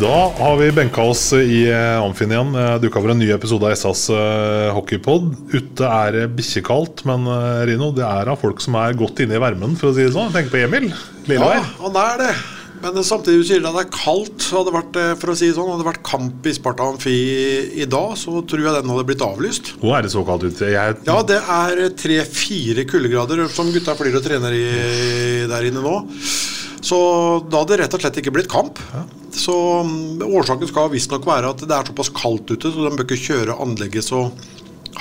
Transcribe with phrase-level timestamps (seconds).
[0.00, 2.50] Da har vi benka oss i eh, Amfin igjen.
[2.52, 5.30] Eh, Dukka over en ny episode av SAs eh, hockeypod.
[5.54, 7.24] Ute er det bikkjekaldt, men
[7.68, 10.12] Rino, det er av folk som er godt inne i varmen, for å si det
[10.12, 10.28] sånn.
[10.34, 10.90] Tenk på Emil
[11.30, 11.62] Lillevær.
[11.62, 12.34] Ja, han er det.
[12.82, 14.50] Men samtidig sier det at det er kaldt.
[14.52, 17.16] Hadde det vært, for å si det sånn, hadde det vært kamp i Sparta Amfi
[17.80, 19.72] i dag, så tror jeg den hadde blitt avlyst.
[19.80, 20.74] Nå er det så kaldt ute.
[20.74, 24.66] Jeg, Ja, det er tre-fire kuldegrader som gutta flyr og trener i
[25.48, 25.96] der inne nå.
[26.86, 26.98] Så
[27.50, 28.78] da hadde det rett og slett ikke blitt kamp.
[29.34, 29.56] Så
[29.86, 33.18] mm, årsaken skal visstnok være at det er såpass kaldt ute, så de bør ikke
[33.24, 34.28] kjøre anlegget så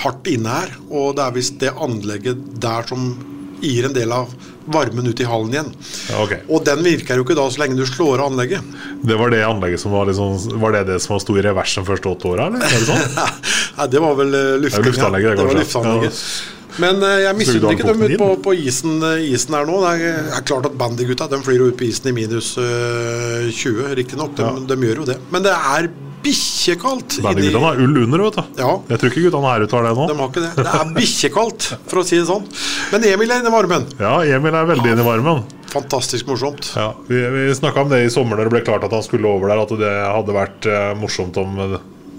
[0.02, 0.74] hardt inne her.
[0.90, 3.14] Og det er visst det anlegget der som
[3.62, 4.34] gir en del av
[4.66, 5.70] varmen ut i hallen igjen.
[6.10, 6.34] Ja, ok.
[6.50, 8.66] Og den virker jo ikke da så lenge du slår av anlegget.
[9.06, 12.10] Det var det anlegget som var liksom Var det det som sto i reversen første
[12.12, 12.66] åtte åra, eller?
[12.66, 13.32] Er det sånn?
[13.78, 16.18] Nei, det var vel Det er luftanlegget, det, det var luftanlegget.
[16.18, 16.55] luftanlegget.
[16.82, 19.82] Men eh, jeg misunner ikke dem ute ut på, på isen, eh, isen her nå.
[19.84, 24.36] Det er, er klart at bandygutta flyr ut på isen i minus uh, 20, riktignok.
[24.38, 25.20] De, de gjør jo det.
[25.34, 25.90] Men det er
[26.26, 27.20] bikkjekaldt.
[27.24, 28.62] Bandyguttene har ull under, vet du.
[28.64, 28.72] Ja.
[28.90, 30.08] Jeg tror ikke guttene her ute har det nå.
[30.10, 30.54] De har ikke det.
[30.58, 32.48] Det er bikkjekaldt, for å si det sånn.
[32.94, 33.88] Men Emil er inne i varmen.
[34.02, 35.44] Ja, Emil er veldig inne i varmen.
[35.76, 36.72] Fantastisk morsomt.
[36.78, 39.30] Ja, vi vi snakka om det i sommer når det ble klart at han skulle
[39.30, 41.60] over der, at det hadde vært uh, morsomt om,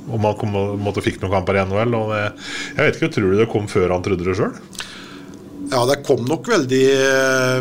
[0.06, 1.96] om han kom, måtte fikk noen kamper i NHL.
[1.98, 2.22] Og det,
[2.76, 4.54] jeg vet ikke, Tror du det kom før han trodde det sjøl?
[5.66, 6.84] Ja, det kom nok veldig,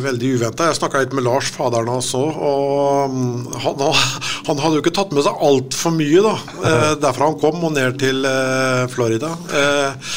[0.03, 0.67] veldig uventa.
[0.69, 3.81] Jeg snakka litt med Lars, faderen hans òg, og mm, han,
[4.49, 6.35] han hadde jo ikke tatt med seg altfor mye, da.
[6.69, 9.31] Eh, derfra han kom og ned til eh, Florida.
[9.49, 10.11] Eh,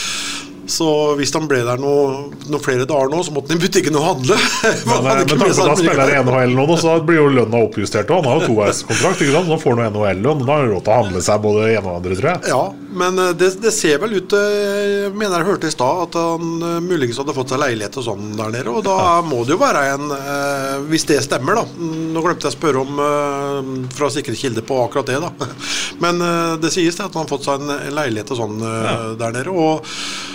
[0.69, 3.97] så hvis han ble der noe- noen flere dager nå, så måtte han i butikken
[3.99, 4.37] og handle.
[4.39, 6.19] Han Men, eh, med tanke på at han spiller i.
[6.25, 8.11] NHL nå, så blir jo lønna oppjustert.
[8.13, 9.49] Og han har jo toveiskontrakt, sant?
[9.49, 10.45] Nå får han NHL-lønn.
[10.45, 12.53] Da har han råd til å handle seg både ene og andre, tror jeg.
[12.53, 12.63] Ja,
[12.99, 16.19] men eh, det, det ser vel ut eh, Jeg mener jeg hørte i stad at
[16.19, 18.75] han eh, muligens hadde fått seg leilighet og sånn der nede.
[18.75, 21.67] Og da må det jo være en eh, Hvis det stemmer, da.
[21.79, 25.53] Mm, Nå glemte jeg å spørre om eh, fra sikre kilder på akkurat det, da.
[26.05, 28.97] Men eh, det sies det at han har fått seg en leilighet og sånn ja.
[29.19, 29.55] der nede.
[29.55, 29.87] Og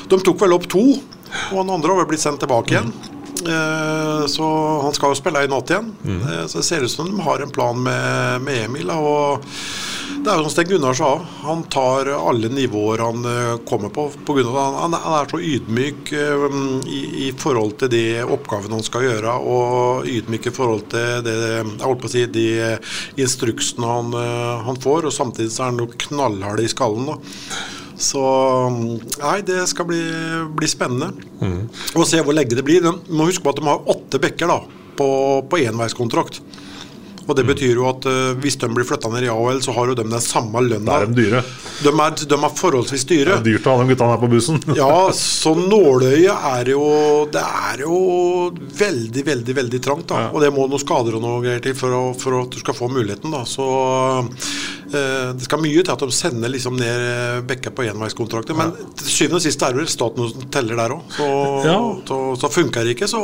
[0.10, 0.84] de tok vel opp to,
[1.52, 2.94] og han andre har vel blitt sendt tilbake igjen.
[2.94, 3.23] Eh,
[4.30, 4.48] Så
[4.84, 5.90] han skal jo spille i natt igjen.
[6.06, 6.22] Mm.
[6.48, 8.92] Så det ser ut som de har en plan med, med Emil.
[8.94, 9.44] Og
[10.24, 11.10] det er jo som Sten Gunnar sa,
[11.44, 14.06] han tar alle nivåer han eh, kommer på.
[14.26, 16.46] på grunn av at han, han er så ydmyk eh,
[16.88, 21.36] i, i forhold til de oppgavene han skal gjøre, og ydmyk i forhold til det,
[21.44, 22.48] jeg holdt på å si, de
[23.20, 25.10] instruksene han, eh, han får.
[25.10, 27.12] Og samtidig så er han jo knallhard i skallen.
[27.12, 27.83] da.
[28.00, 28.24] Så
[29.22, 30.02] nei, det skal bli,
[30.58, 31.12] bli spennende
[31.94, 32.84] å se hvor lenge det blir.
[32.84, 34.60] Du må huske på at de har åtte bekker da,
[34.98, 35.08] på,
[35.50, 36.42] på enveiskontrakt.
[37.24, 39.90] Og det betyr jo at uh, hvis de blir flytta ned i AHL, så har
[39.90, 40.98] jo de den samme lønna.
[41.00, 41.44] er de dyre.
[41.84, 44.60] De er, de er forholdsvis Det er dyrt å ha de gutta her på bussen.
[44.80, 46.84] Ja, så nåløyet er jo
[47.32, 47.96] Det er jo
[48.52, 50.08] veldig, veldig veldig trangt.
[50.12, 52.60] da Og det må noen skader og noe greier til for, å, for at du
[52.60, 53.32] skal få muligheten.
[53.34, 53.68] da Så
[54.94, 58.56] det skal mye til at de sender liksom ned bekka på enveiskontrakter.
[58.58, 61.04] Men til syvende og sist er det staten som teller der òg.
[61.18, 61.28] Så,
[61.68, 61.78] Ja.
[62.08, 63.22] så, så funker det ikke, så,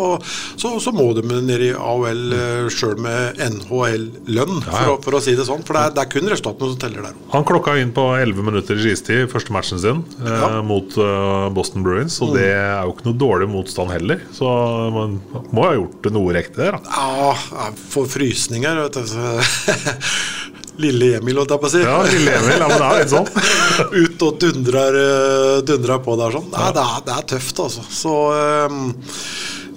[0.59, 5.21] så, så må de ned i AOL uh, sjøl med NHL-lønn, for, å- for å
[5.23, 5.63] si det sånn.
[5.67, 7.23] For det er, det er kun resultatene som teller der òg.
[7.33, 10.61] Han klokka inn på 11 minutter i istid første matchen sin eh, Ja.
[10.65, 12.19] mot uh, Boston Bruins.
[12.25, 14.49] Og det er jo ikke noe dårlig motstand heller, så
[14.95, 15.19] man
[15.53, 16.77] må ha gjort noe riktig der.
[16.79, 16.95] Da.
[16.95, 17.33] Ja,
[17.67, 19.03] jeg får frysninger, vet du.
[20.79, 21.81] så- Lille Emil, holdt jeg på å si.
[21.83, 22.57] Ja, lille Emil.
[22.59, 23.29] Ja, men det er litt sånn.
[24.03, 26.49] Ut og dundrer, eh, dundrer på der sånn.
[26.53, 27.83] Nei, det, er, det er tøft, altså.
[27.91, 28.69] Så Eh,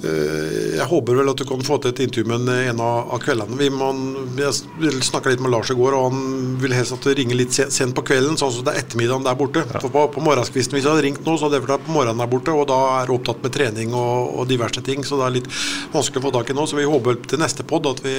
[0.02, 3.56] Jeg håper vel at du kan få til et intervju med en- av, kveldene.
[3.58, 3.90] Vi må,
[4.36, 7.52] jeg snakka litt med Lars i går, og han vil helst at du ringer litt
[7.54, 9.62] sent på kvelden, sånn at det er ettermiddagen der borte.
[9.80, 12.18] For på, på morgenskvisten, Hvis jeg hadde ringt nå, så hadde det vært på morgenen
[12.18, 15.26] der borte, og da er du opptatt med trening og, og diverse ting, så det
[15.28, 15.50] er litt
[15.92, 16.66] vanskelig å få tak i nå.
[16.66, 18.14] Så vi håper til neste pod at vi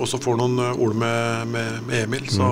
[0.00, 2.26] også får noen eh, ord med, med, med Emil.
[2.30, 2.48] Så.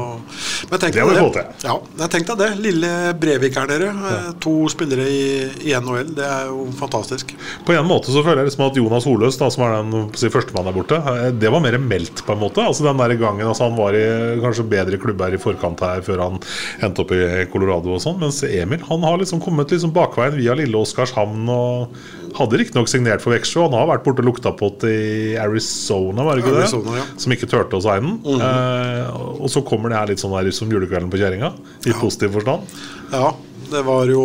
[0.71, 1.69] Men tenk Det har vi fått til.
[1.69, 2.50] Ja, jeg tenkte det.
[2.62, 3.91] Lille Brevik her nede.
[3.93, 4.33] Ja.
[4.45, 5.23] To spillere i,
[5.71, 6.15] i NHL.
[6.17, 7.35] Det er jo fantastisk.
[7.67, 10.31] På en måte så føler jeg liksom at Jonas Holøs, da, som er den si,
[10.32, 12.64] førstemann der borte, eh, det var mer meldt, på en måte.
[12.64, 14.05] Altså den der gangen altså Han var i
[14.43, 16.38] kanskje bedre klubber i forkant her før han
[16.85, 18.20] endte opp i Colorado og sånn.
[18.23, 21.99] Mens Emil han har liksom kommet liksom bakveien via lille Oskarshamn og
[22.38, 23.64] hadde riktignok signert for Veksjø.
[23.67, 27.02] Han har vært borte og lukta på det i Arizona, var det ikke Arizona, det?
[27.02, 27.06] ja.
[27.25, 28.40] Som ikke turte å signe den.
[28.44, 31.52] eh, og så kommer det her litt sånn der som julekvelden på kjerringa,
[31.88, 32.79] i positiv forstand.
[33.12, 33.32] Ja,
[33.70, 34.23] det var jo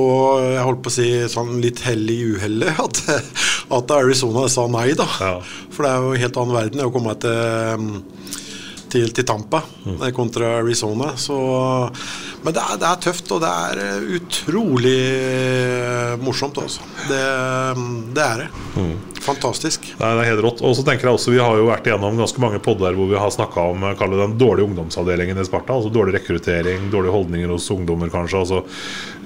[0.54, 3.01] Jeg holdt på å si sånn litt hell i uhellet at,
[3.78, 5.07] at Arizona sa nei, da.
[5.19, 5.34] Ja.
[5.74, 7.98] For det er jo en helt annen verden å komme til,
[8.94, 10.00] til, til Tampa Mm.
[10.16, 11.10] kontra Arizona.
[11.19, 11.36] Så,
[12.44, 16.84] men det er, det er tøft, og det er eh, utrolig eh, morsomt, altså.
[17.07, 17.24] Det,
[18.16, 18.50] det er det.
[18.75, 18.95] Mm.
[19.24, 19.86] Fantastisk.
[20.00, 20.62] Nei, det er helt rått.
[20.68, 23.19] Og så tenker jeg også Vi har jo vært igjennom ganske mange podder hvor vi
[23.19, 25.78] har snakka om eh, det den dårlige ungdomsavdelingen i Sparta.
[25.78, 28.42] Altså Dårlig rekruttering, dårlige holdninger hos ungdommer, kanskje.
[28.44, 28.62] Altså,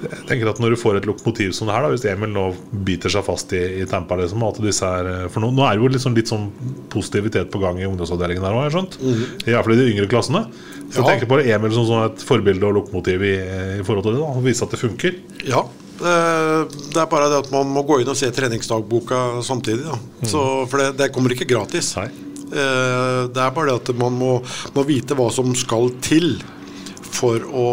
[0.04, 2.46] jeg tenker at Når du får et lokomotiv som det her, da, hvis Emil nå
[2.86, 5.74] biter seg fast i, i Tampa liksom, at disse er, eh, For nå, nå er
[5.74, 6.48] det jo liksom litt sånn
[6.92, 9.00] positivitet på gang i ungdomsavdelingen her òg, har jeg skjønt.
[9.48, 10.46] I hvert fall i de yngre klassene.
[10.90, 11.06] Så Ja.
[11.10, 13.34] tenker på Emil som, sånn et forbilde og lokomotiv i,
[13.80, 14.22] i forhold til det.
[14.22, 15.18] da, Vise at det funker.
[15.44, 15.60] Ja.
[16.00, 16.62] eh,
[16.94, 19.84] Det er bare det at man må gå inn og se treningsdagboka samtidig.
[19.84, 19.98] Da.
[20.24, 21.94] Så, for det, det kommer ikke gratis.
[21.96, 22.08] Nei.
[22.48, 24.42] Eh, Det er bare det at man må,
[24.74, 26.38] må vite hva som skal til
[27.08, 27.68] for å,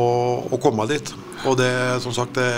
[0.51, 1.13] å komme dit.
[1.45, 1.71] Og det,
[2.03, 2.50] som sagt, det,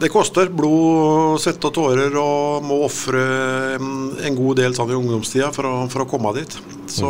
[0.00, 4.98] det koster blod, svette og tårer og må ofre mm, en god del sånn i
[4.98, 6.56] ungdomstida for å, for å komme dit.
[6.90, 7.08] Så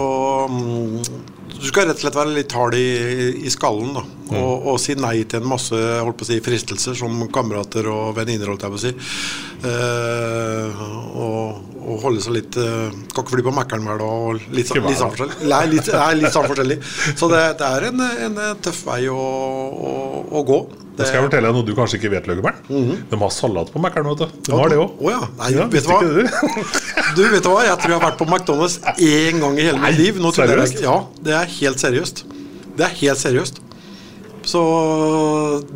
[0.50, 1.02] mm,
[1.58, 2.88] du skal rett og slett være litt hard i,
[3.42, 6.96] i skallen da, og, og si nei til en masse holdt på å si, fristelser
[6.98, 8.92] som kamerater og venninner, holdt jeg på å si.
[9.68, 10.82] Eh,
[11.18, 14.68] og, og holde seg litt eh, Kan ikke fly på Mækkern hver dag og litt,
[14.68, 16.76] Ikke litt sånn Nei, litt, nei, litt sånn forskjellig.
[17.18, 19.94] Så det, det er en, en tøff vei å, å,
[20.30, 20.60] å gå.
[20.98, 21.06] Det...
[21.06, 22.56] skal jeg fortelle deg noe du kanskje ikke vet, Løggebern.
[23.10, 24.96] De har salat på Mækkern, De ja, har det òg.
[24.98, 25.20] Oh, ja.
[25.38, 26.00] Nei, vet du hva?
[27.18, 27.60] Du, vet hva?
[27.64, 30.18] Jeg tror jeg har vært på McDonald's én gang i hele mitt liv.
[30.22, 30.80] Nå seriøst?
[30.80, 32.24] jeg- Ja, det er helt seriøst.
[32.78, 33.62] Det er helt seriøst.
[34.48, 34.62] Så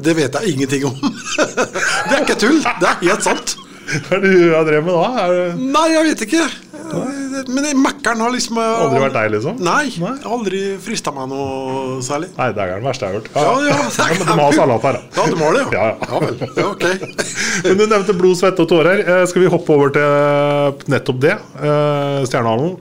[0.02, 0.96] det vet jeg ingenting om.
[2.08, 2.58] Det er ikke tull.
[2.80, 3.56] Det er helt sant.
[3.92, 5.24] Hva er det du har drevet med da?
[5.28, 6.44] Det Nei, jeg vet ikke.
[7.52, 9.58] Men Mækkern har liksom aldri vært deg, liksom?
[9.64, 9.84] Nei.
[10.00, 10.12] Nei.
[10.28, 12.30] Aldri frista meg noe særlig.
[12.36, 13.30] Nei, det er den verste jeg har hørt.
[13.32, 15.02] Ja, ja, det er men de har salat her, da.
[15.18, 15.70] Ja, du må det, ja.
[15.72, 16.08] Ja, ja.
[16.08, 16.40] ja vel.
[16.46, 16.86] Ja, ok.
[17.66, 19.02] Men du nevnte blod, svette og tårer.
[19.04, 21.36] Eh, Skal vi hoppe over til nettopp det?
[21.60, 22.72] Eh, Stjernehallen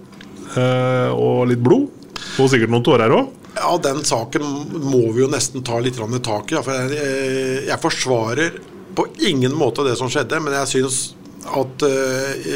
[0.58, 1.92] eh, og litt blod.
[2.40, 3.30] Og sikkert noen tårer òg.
[3.56, 6.56] Ja, den saken må vi jo nesten ta litt tak i.
[6.56, 8.60] ja, For jeg, eh, jeg forsvarer
[8.96, 11.00] på ingen måte det som skjedde, men jeg syns
[11.52, 12.50] at eh,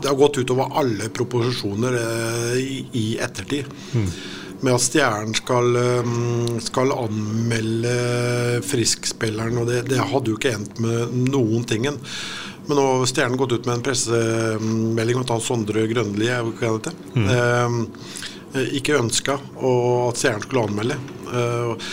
[0.00, 3.70] det har gått utover alle proposisjoner eh, i, i ettertid.
[4.62, 5.74] Med at Stjernen skal,
[6.62, 11.98] skal anmelde friskspilleren, og det, det hadde jo ikke endt med noen tingen.
[12.68, 16.44] Men nå har Stjernen gått ut med en pressemelding om at han Sondre Grønli er
[16.44, 16.94] jo ikke det,
[17.26, 17.80] eh,
[18.52, 20.98] ikke ønska at seeren skulle anmelde.
[21.32, 21.86] Eh,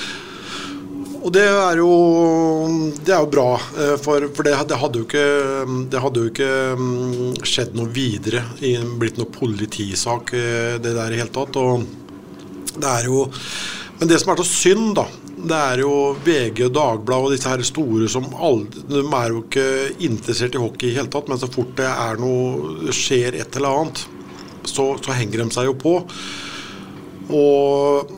[1.20, 1.94] og det er jo,
[3.04, 5.26] det er jo bra, eh, for, for det, det hadde ikke,
[5.92, 8.44] det hadde jo ikke mm, skjedd noe videre,
[9.00, 11.60] blitt noe politisak, eh, det der i hele tatt.
[11.60, 11.84] Og
[12.80, 13.26] det er jo
[14.00, 15.04] Men det som er så synd, da,
[15.36, 19.42] det er jo VG og Dagbladet og disse her store som aldri, De er jo
[19.44, 19.66] ikke
[20.08, 23.82] interessert i hockey i hele tatt, men så fort det er noe skjer et eller
[23.82, 24.06] annet,
[24.64, 25.98] så, så henger de seg jo på.
[27.30, 28.14] Og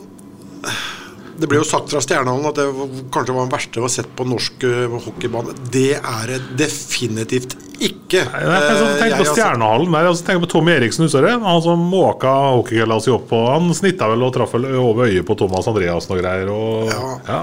[1.42, 2.68] det ble jo sagt fra Stjernehallen at det
[3.14, 5.56] kanskje var den verste vi har sett på norsk eh, hockeybane.
[5.74, 8.22] Det er det definitivt ikke.
[8.30, 10.10] Nei, jeg sånn Eh, på Stjernehallen der.
[10.12, 11.32] Altså, tenk på Tommy Eriksen, husker du?
[11.42, 15.26] Han som måka hockeygella si opp på Han snitta vel og traff vel over øyet
[15.26, 16.52] på Thomas Andreassen og greier.
[16.54, 17.10] Og, Ja.
[17.28, 17.42] ja.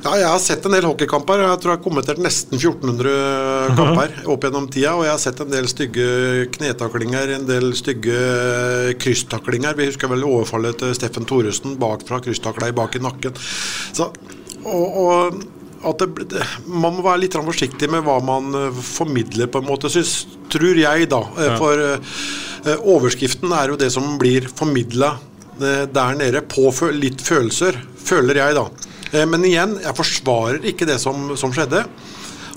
[0.00, 1.42] Ja, jeg har sett en del hockeykamper.
[1.44, 4.94] Jeg tror jeg har kommentert nesten 1400 kamper opp gjennom tida.
[4.96, 6.06] Og jeg har sett en del stygge
[6.56, 8.16] knetaklinger, en del stygge
[9.02, 9.76] krysstaklinger.
[9.76, 13.36] Vi husker vel overfallet til Steffen Thoresen bakfra, krysstakla i bak i nakken.
[13.92, 14.08] Så,
[14.64, 15.40] og, og
[15.90, 19.92] at det, Man må være litt forsiktig med hva man eh, formidler, på en måte,
[19.92, 21.22] synes, tror jeg, da.
[21.36, 22.76] Eh, For ja.
[22.80, 25.18] overskriften er jo det som blir formidla
[25.60, 28.62] der nede, på litt følelser, føler jeg, da.
[29.12, 31.84] Eh, Men igjen, jeg forsvarer ikke det som, som skjedde.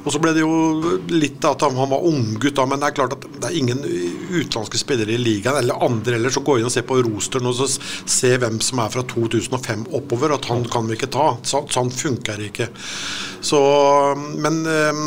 [0.04, 3.14] Og så ble det jo litt at han var unggutt, da, men det er klart
[3.16, 6.74] at det er ingen utenlandske spillere i ligaen eller andre heller som går inn og
[6.74, 10.36] ser på rosteren og ser hvem som er fra 2005 oppover.
[10.36, 11.30] At han kan vi ikke ta.
[11.48, 12.68] Så, sånn funker ikke.
[13.40, 13.62] Så,
[14.44, 15.04] men eh,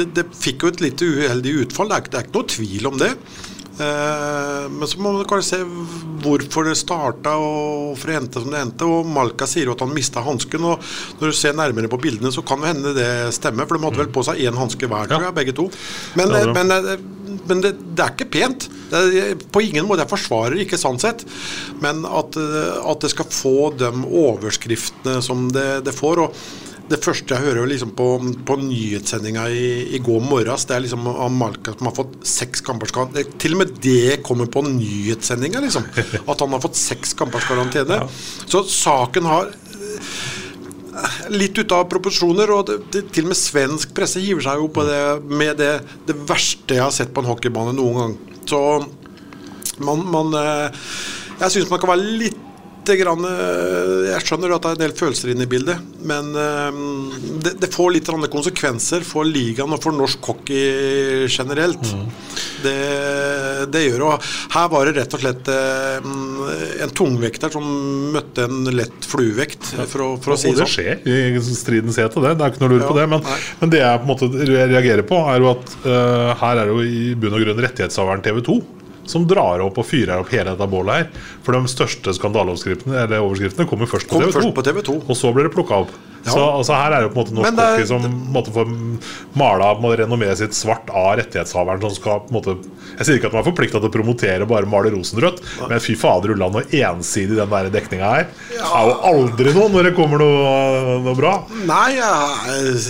[0.00, 2.92] det, det fikk jo et litt uheldig utfall, det er, det er ikke noe tvil
[2.94, 3.12] om det.
[3.80, 5.60] Eh, men så må man kanskje se
[6.20, 8.88] hvorfor det starta og hvorfor det endte som det endte.
[8.88, 10.66] Og Malka sier jo at han mista hansken.
[10.72, 13.68] Og når du ser nærmere på bildene, så kan det hende det stemmer.
[13.68, 15.70] For de hadde vel på seg én hanske hver, tror jeg, begge to.
[16.20, 16.96] Men, Ja, men, eh,
[17.48, 18.68] men det, det, er ikke pent.
[18.94, 20.04] Er, på ingen måte.
[20.04, 21.24] Jeg forsvarer ikke sånn sett.
[21.82, 26.26] Men at, eh, at det skal få de overskriftene som det, det får.
[26.26, 28.06] og det første jeg hører liksom på,
[28.46, 32.64] på nyhetssendinga i, i går morges, det er liksom Amalka Malka som har fått seks
[32.66, 33.38] kampers karantene.
[33.40, 35.86] Til og med det kommer på nyhetssendinga, liksom.
[36.30, 38.00] At han har fått seks kampers karantene.
[38.50, 40.10] Så saken har eh,
[41.30, 44.68] litt ute av proporsjoner, og det, det, til og med svensk presse hiver seg jo
[44.74, 45.72] på det med det,
[46.10, 48.20] det verste jeg har sett på en hockeybane noen gang.
[48.50, 48.60] Så
[49.86, 50.86] man, man eh,
[51.40, 52.46] Jeg syns man kan være litt
[52.98, 56.80] grann, eh, jeg skjønner at det er en del følelser inne i bildet, men eh,
[57.44, 61.92] det, det får litt konsekvenser for ligaen og for norsk hockey generelt.
[62.60, 62.76] Det,
[63.72, 66.10] det gjør og Her var det rett og slett eh,
[66.84, 67.68] en tungvekter som
[68.14, 70.66] møtte en lett fluevekt, for å, for å si det sånn.
[70.66, 72.34] det skjer i stridens hete, det.
[72.38, 73.06] Det er ikke noe lur på det.
[73.14, 73.24] Men,
[73.62, 76.82] men det jeg på en måte reagerer på, er jo at uh, her er jo
[76.84, 78.60] i bunn og grunn rettighetshaveren TV 2
[79.10, 81.26] som drar opp og fyrer opp hele dette bålet her.
[81.46, 84.80] For de største skandaleoverskriftene eller overskriftene kommer først på, Kom TV 2, først på TV
[84.92, 84.96] 2.
[85.06, 85.98] Og så blir det plukka opp.
[86.20, 86.34] Ja.
[86.34, 88.72] Så altså, her er det på en måte norsk det hockey som måte får
[89.40, 89.70] mala
[90.02, 91.80] renommeet sitt svart av rettighetshaveren.
[91.86, 92.56] Som skal på en måte
[92.98, 95.40] Jeg sier ikke at man er forplikta til å promotere bare male rosenrødt,
[95.70, 98.28] men fy fader ulla, noe ensidig den der dekninga her.
[98.50, 101.34] Det er jo aldri noe når det kommer noe, noe bra.
[101.70, 102.84] Nei, jeg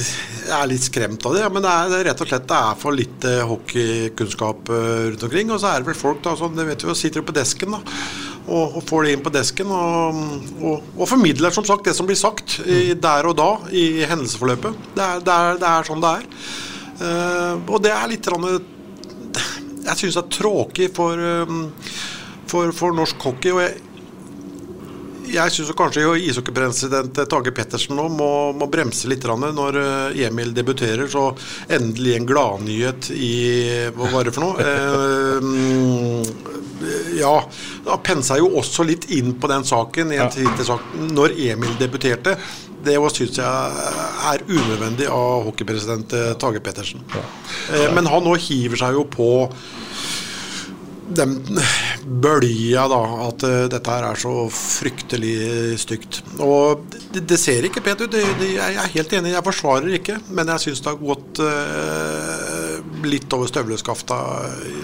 [0.51, 1.45] jeg er litt skremt av det.
[1.53, 5.27] Men det er, det er rett og slett det er for lite hockeykunnskap eh, rundt
[5.29, 5.53] omkring.
[5.55, 7.81] Og så er det vel folk da, som det vet vi, sitter på desken da,
[8.51, 9.75] og, og får det inn på desken.
[9.75, 10.25] Og,
[10.59, 14.91] og, og formidler som sagt det som blir sagt i, der og da i hendelsesforløpet.
[14.97, 16.29] Det er, det er, det er sånn det er.
[17.01, 21.17] Uh, og det er litt Jeg syns det er tråkig for,
[21.49, 21.71] um,
[22.51, 23.55] for, for norsk hockey.
[23.55, 23.79] og jeg
[25.35, 31.07] jeg syns kanskje ishockeypresident Tage Pettersen nå må, må bremse litt når eh, Emil debuterer.
[31.11, 31.31] Så
[31.69, 34.55] endelig en gladnyhet i Hva var det for noe?
[34.65, 35.41] Eh,
[37.21, 37.35] ja.
[37.87, 40.81] Han pensa jo også litt inn på den saken i en Twitter-sak
[41.13, 42.37] når Emil debuterte.
[42.81, 43.49] Det syns jeg
[44.31, 47.05] er unødvendig av hockeypresident eh, Tage Pettersen.
[47.75, 49.31] Eh, men han nå hiver seg jo på
[51.11, 51.37] den
[52.05, 56.21] bølja, da, at uh, dette her er så fryktelig stygt.
[56.43, 58.11] Og det, det ser ikke pent ut.
[58.13, 61.43] Det, det, jeg er helt enig, jeg forsvarer ikke, men jeg syns det har gått
[61.45, 64.19] uh, litt over støvleskafta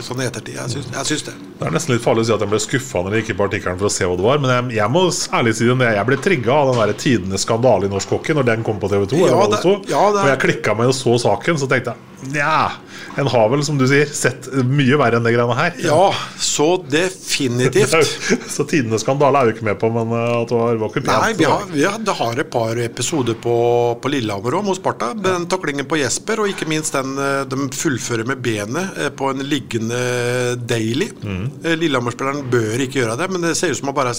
[0.04, 0.56] sånn i ettertid.
[0.58, 1.36] Jeg syns, jeg syns det.
[1.60, 3.46] Det er nesten litt farlig å si at jeg ble skuffa når jeg gikk på
[3.48, 4.42] artikkelen for å se hva det var.
[4.42, 5.06] Men jeg, jeg må
[5.40, 8.50] ærlig si det, jeg ble trigga av den der tidenes skandale i norsk hockey når
[8.50, 9.22] den kom på TV 2.
[9.24, 12.15] Ja, det ja, det er- Og jeg klikka meg og så saken, så tenkte jeg
[12.20, 12.72] nja,
[13.16, 15.76] en har vel, som du sier, sett mye verre enn det greiene her.
[15.84, 16.08] Ja,
[16.40, 17.92] så definitivt.
[18.56, 21.10] så tidenes skandale er jo ikke med på, men uh, at det var, pent.
[21.10, 23.56] Nei, vi har, vi har, det har et par episoder på,
[24.00, 25.12] på Lillehammer òg, mot Sparta.
[25.16, 29.30] Den taklingen på Jesper, og ikke minst den eh, de fullfører med benet eh, på
[29.32, 30.00] en liggende
[30.64, 31.10] daily.
[31.20, 31.46] Mm.
[31.82, 34.16] Lillehammer-spilleren bør ikke gjøre det, men det ser ut som han bare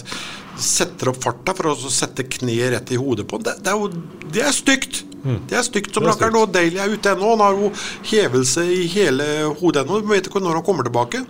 [0.58, 3.48] setter opp farta for å sette kneet rett i hodet på ham.
[3.48, 3.92] Det, det er jo
[4.34, 5.07] det er stygt!
[5.24, 6.38] Det er stygt som er rakkeren.
[6.40, 7.34] Og Daly er ute ennå.
[7.34, 7.72] Han har jo
[8.12, 9.26] hevelse i hele
[9.60, 10.02] hodet ennå.
[10.06, 11.24] Vi vet ikke når han kommer tilbake.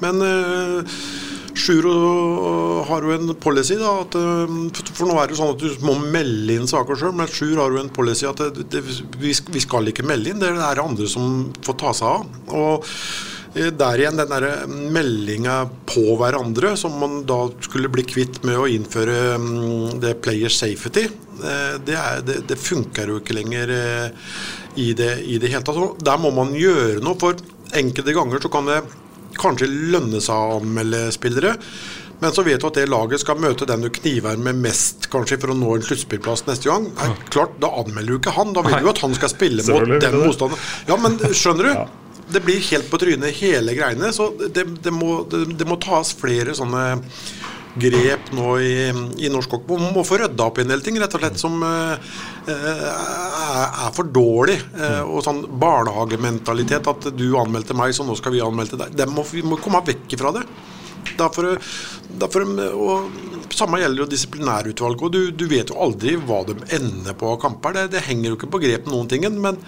[0.00, 1.00] Men uh,
[1.60, 5.60] Sjuro har jo en policy, da, at, eh, for- nå er det jo sånn at
[5.60, 8.80] du må melde inn saker sjøl, men Sjur har jo en policy at det, det,
[9.18, 12.24] vi, skal ikke melde inn, det er det andre som får ta seg av.
[12.48, 15.56] Og eh, der igjen den der meldinga
[15.90, 21.08] på hverandre, som man da skulle bli kvitt med å innføre mm, det player safety,
[21.42, 24.34] eh, det, er- det, det funker jo ikke lenger eh,
[24.78, 25.74] i det, i det hele tatt.
[25.80, 27.34] Så Der må man gjøre noe, for
[27.74, 28.82] enkelte ganger så kan det
[29.40, 31.56] kanskje lønne seg å anmelde spillere.
[32.20, 35.38] Men så vet du at det laget skal møte den du kniver med mest kanskje
[35.40, 36.86] for å nå en sluttspillplass neste gang.
[36.98, 38.52] Nei, klart, Da anmelder du ikke han.
[38.52, 40.60] Da vil du at han skal spille mot den motstanderen.
[40.90, 41.72] Ja, men skjønner du?
[42.30, 44.12] Det blir helt på trynet hele greiene.
[44.14, 46.84] Så det, det, må, det, må tas flere sånne
[47.80, 48.74] grep nå i,
[49.22, 49.78] i norsk hockey.
[49.78, 52.10] Man må få rydda opp i en del ting rett og slett som eh,
[52.50, 54.58] eh, er, for dårlig.
[54.74, 59.06] Eh, og sånn barnehagementalitet at du anmeldte meg, så nå skal vi anmelde deg.
[59.14, 60.44] Må, vi må komme vekk fra det.
[61.16, 61.54] Derfor,
[62.20, 62.46] derfor,
[62.76, 65.02] og Samme gjelder jo disiplinærutvalget.
[65.04, 67.74] og du, du vet jo aldri hva de ender på av kamper.
[67.76, 69.26] Det, det henger jo ikke på grep noen ting.
[69.42, 69.58] Men,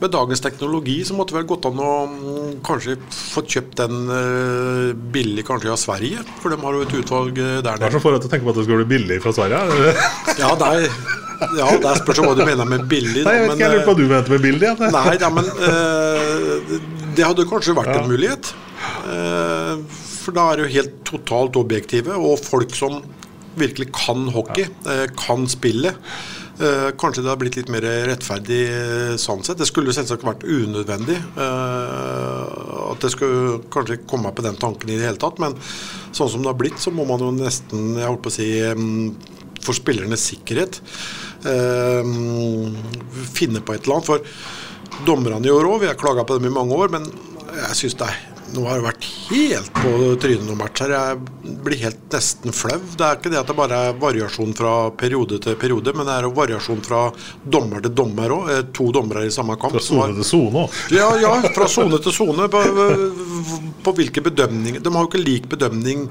[0.00, 4.10] med dagens teknologi så måtte det vel gått an å mm, kanskje få kjøpt den
[4.12, 7.86] eh, billig kanskje av Sverige, for de har jo et utvalg der der Hva er
[7.86, 7.94] nede.
[7.96, 9.62] så for at du tenker på at det skal bli billig fra Sverige?
[10.42, 10.88] Ja, der,
[11.56, 13.24] ja, der spørs hva du mener med billig.
[13.24, 14.68] Nei, jeg vet men, ikke, jeg lurer på hva du mente med billig.
[14.68, 14.90] Ja.
[14.96, 16.78] Nei, ja, men uh,
[17.16, 18.52] det hadde kanskje vært en mulighet.
[19.06, 19.84] Uh,
[20.22, 23.00] for da er det jo helt totalt objektive, og folk som
[23.56, 25.96] virkelig kan hockey, uh, kan spillet.
[26.56, 29.58] Eh, kanskje det har blitt litt mer rettferdig eh, sånn sett.
[29.60, 32.44] Det skulle selvsagt vært unødvendig eh,
[32.86, 35.40] at det skulle kanskje komme på den tanken i det hele tatt.
[35.42, 35.56] Men
[36.16, 38.48] sånn som det har blitt, så må man jo nesten, jeg holdt på å si,
[38.64, 40.80] mm, for spillernes sikkerhet
[43.36, 44.08] finne på et eller annet.
[44.08, 47.04] For dommerne i år òg, vi har klaga på dem i mange år, men
[47.52, 50.92] jeg syns det er nå har det vært helt på trynet noen matcher.
[50.94, 52.78] Jeg blir helt nesten flau.
[52.96, 56.14] Det er ikke det at det bare er variasjon fra periode til periode, men det
[56.14, 57.02] er jo variasjon fra
[57.42, 58.50] dommer til dommer òg.
[58.78, 59.76] To dommere i samme kamp.
[59.76, 60.80] Fra sone til sone òg.
[60.94, 62.48] ja, ja, fra sone til sone.
[62.52, 62.62] På,
[63.86, 66.06] på hvilke bedømninger De har jo ikke lik bedømning,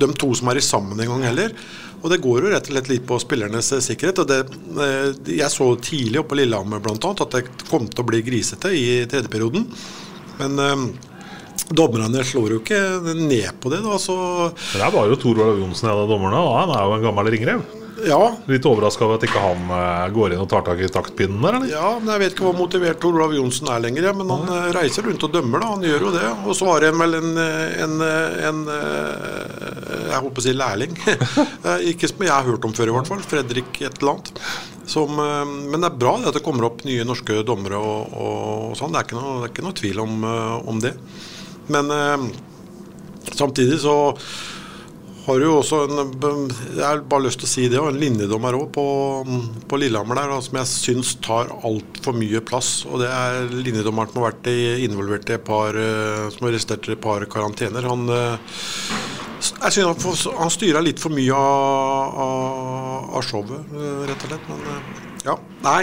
[0.00, 1.54] de to som er i sammen en gang heller.
[1.98, 4.22] Og det går jo rett og slett litt på spillernes eh, sikkerhet.
[4.22, 4.38] og det,
[4.84, 8.70] eh, Jeg så tidlig oppe på Lillehammer annet at det kom til å bli grisete
[8.70, 9.66] i tredje perioden.
[10.38, 11.07] Men eh,
[11.68, 12.78] dommerne slår jo ikke
[13.18, 13.82] ned på det.
[13.84, 14.16] da, så
[14.52, 17.06] Men Det var jo Tor Olav Johnsen en av dommerne, og han er jo en
[17.10, 17.66] gammel ringrev.
[18.06, 21.42] ja, Litt overraska over at ikke han eh, går inn og tar tak i taktpinnen
[21.42, 21.72] der, eller?
[21.72, 24.68] Ja, men Jeg vet ikke hvor motivert Tor Olav Johnsen er lenger, men han eh,
[24.76, 25.60] reiser rundt og dømmer.
[25.64, 26.28] da, Han gjør jo det.
[26.46, 27.96] Og så har det vel en, eh, en,
[28.48, 28.64] en
[30.08, 30.94] Jeg holdt på å si lærling.
[31.90, 33.24] Ikke som jeg har hørt om før, i hvert fall.
[33.34, 34.32] Fredrik et eller annet.
[34.88, 38.78] Som, men det er bra det at det kommer opp nye norske dommere og, og
[38.78, 38.94] sånn.
[38.94, 40.22] Det er ikke noe, det er ikke noe tvil om,
[40.72, 40.94] om det.
[41.72, 42.28] Men eh,
[43.32, 43.96] samtidig så
[45.28, 48.00] har du jo også en Jeg har bare lyst til å si det, og en
[48.00, 48.84] linjedommer òg på,
[49.68, 52.70] på Lillehammer der, som jeg syns tar altfor mye plass.
[52.88, 54.48] Og det er linjedommeren som har vært
[54.86, 57.88] involvert i et par eh, Som har arrestert et par karantener.
[57.90, 58.56] Han eh,
[59.38, 64.32] jeg synes han, han styrer litt for mye av, av, av showet, eh, rett og
[64.32, 64.48] slett.
[64.50, 65.82] Men ja, nei.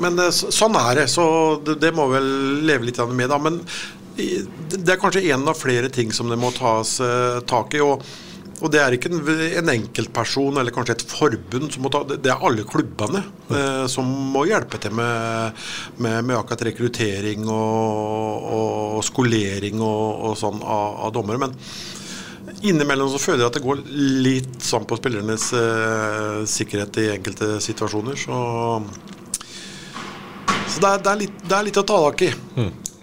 [0.00, 1.24] Men sånn er det, så
[1.64, 2.28] det, det må vel
[2.64, 3.28] leve litt med.
[3.30, 3.62] da, Men
[4.76, 7.84] det er kanskje en av flere ting som det må tas eh, tak i.
[7.84, 8.04] og
[8.60, 9.20] og det er ikke en,
[9.60, 14.08] en enkeltperson eller kanskje et forbund som må ta Det er alle klubbene eh, som
[14.34, 15.62] må hjelpe til med,
[15.96, 21.40] med, med akkurat rekruttering og, og skolering og, og sånn av, av dommere.
[21.40, 21.56] Men
[22.68, 23.82] innimellom så føler jeg at det går
[24.26, 28.20] litt sånn på spillernes eh, sikkerhet i enkelte situasjoner.
[28.20, 28.44] Så,
[30.68, 32.32] så det, er, det, er litt, det er litt å ta tak i.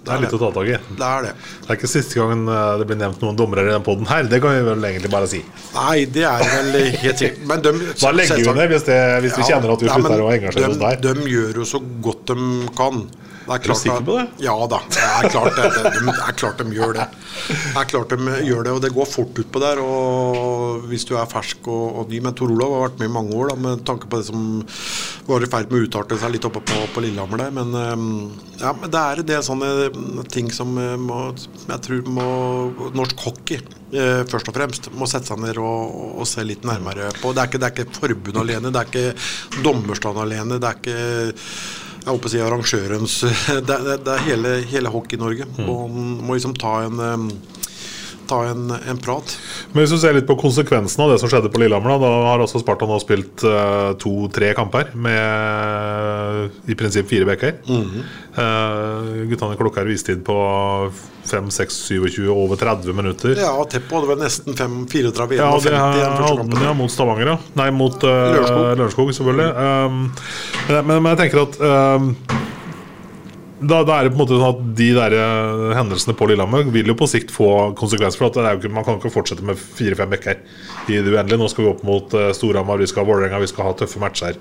[0.07, 0.77] Det er litt å ta tak i.
[0.97, 1.33] Det er det.
[1.61, 4.23] Det er ikke siste gangen eh, det blir nevnt noen dommere i den poden her.
[4.31, 5.43] Det kan vi vel egentlig bare si.
[5.75, 7.45] Nei, det er vel helt sikkert.
[7.51, 10.23] Men de, Da legger vi ned hvis, det, hvis vi kjenner at vi Ja, slutter
[10.25, 11.01] å engasjere oss der.
[11.05, 13.03] de, de gjør jo så godt de kan.
[13.47, 14.25] Er, klart sikker på det?
[14.43, 17.05] Ja da, det er klart det, det, de, det er klart de gjør det.
[17.47, 19.79] Det er klart de gjør det, og det går fort utpå der.
[19.83, 23.15] Og hvis du er fersk og, og ny Men Tor Olav har vært med i
[23.15, 24.43] mange år, da, med tanke på det som
[25.27, 27.55] var i ferd med å utarte seg litt oppe på, på Lillehammer der.
[27.55, 31.23] Men, eh, ja, men det er en del sånne ting som eh, må,
[31.67, 32.29] jeg tror må
[32.97, 33.61] Norsk hockey
[33.93, 37.33] eh, først og fremst må sette seg ned og, og se litt nærmere på.
[37.33, 40.59] Det er ikke, det er ikke forbundet alene, det er ikke dommerstand alene.
[40.61, 43.15] det er ikke jeg håper å si arrangørens
[43.67, 45.47] Det, det, det er hele, hele Hockey-Norge.
[45.67, 47.01] Og må liksom ta en
[48.27, 49.33] Ta en, en prat.
[49.71, 52.31] Men hvis du ser litt på konsekvensen av det som skjedde på Lillehammer, da, da
[52.31, 57.61] har altså Sparta nå spilt eh, to-tre kamper med i prinsipp fire bekker.
[57.67, 60.35] uh, guttene klokker vistid på
[61.27, 63.35] 5, 6, 27, over 30 minutter.
[63.39, 66.65] Ja, Teppo hadde vel nesten 5, 34 Ja, det 51 i første hadde kampen.
[66.67, 67.37] ja, mot Stavanger, ja.
[67.59, 69.11] Nei, mot uh, Lørenskog.
[69.17, 69.49] Selvfølgelig.
[69.55, 70.03] Um,
[70.69, 71.59] men, men jeg tenker at
[71.99, 72.11] um,
[73.57, 76.67] da, da er det på en måte sånn at de der eh, hendelsene på Lillehammer
[76.73, 78.21] vil jo på sikt få konsekvenser.
[78.21, 80.41] For at ikke, Man kan ikke fortsette med fire-fem bekker
[80.93, 81.39] i det uendelige.
[81.41, 84.01] Nå skal vi opp mot uh, Storhamar, vi skal ha Vålerenga, vi skal ha tøffe
[84.03, 84.37] matcher.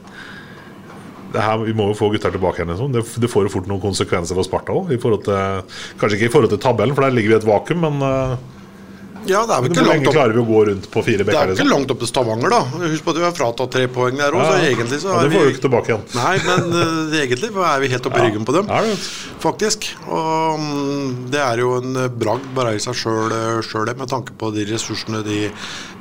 [1.36, 2.74] Her, vi må jo få gutter tilbake igjen.
[2.74, 2.92] Liksom.
[2.92, 4.92] Det, det får jo fort noen konsekvenser for Sparta òg.
[5.00, 8.55] Kanskje ikke i forhold til tabellen, for der ligger vi i et vakuum, men uh,
[9.30, 11.32] Ja, det er vel ikke langt lenge klarer vi å gå rundt på fire bekker?
[11.32, 11.70] Det er ikke Liksom?
[11.72, 12.60] langt opp til Stavanger, da.
[12.86, 15.22] Husk på at vi har fratatt tre poeng der òg, Ja, så egentlig så Ja,
[15.22, 16.04] det får vi jo ikke tilbake igjen.
[16.16, 18.70] Nei, men uh, egentlig er vi helt oppe i ryggen på dem.
[18.70, 18.96] Det?
[19.42, 19.88] Faktisk.
[20.06, 23.32] Og um, det er jo en eh, bragd bare i seg sjøl,
[23.86, 25.46] det, med tanke på de ressursene de